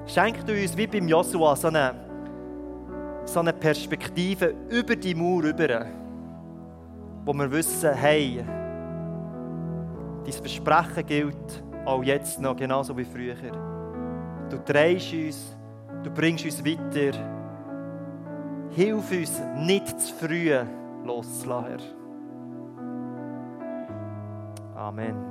Schenk 0.06 0.46
du 0.46 0.52
uns 0.52 0.76
wie 0.76 0.86
beim 0.86 1.08
Joshua 1.08 1.54
so 1.54 1.68
eine, 1.68 1.94
so 3.24 3.40
eine 3.40 3.52
Perspektive 3.52 4.54
über 4.70 4.96
die 4.96 5.14
Mauer 5.14 5.44
rüber, 5.44 5.86
wo 7.24 7.32
wir 7.34 7.50
wissen, 7.50 7.92
hey, 7.92 8.44
dein 10.24 10.32
Versprechen 10.32 11.06
gilt 11.06 11.62
auch 11.84 12.02
jetzt 12.02 12.40
noch 12.40 12.56
genauso 12.56 12.96
wie 12.96 13.04
früher. 13.04 13.67
Du 14.50 14.58
drehst 14.58 15.12
uns, 15.12 15.56
du 16.02 16.10
bringst 16.10 16.44
uns 16.44 16.64
weiter. 16.64 17.18
Hilf 18.70 19.10
uns, 19.10 19.40
nicht 19.56 20.00
zu 20.00 20.14
früh 20.14 20.52
loszulassen. 21.04 21.98
Amen. 24.74 25.27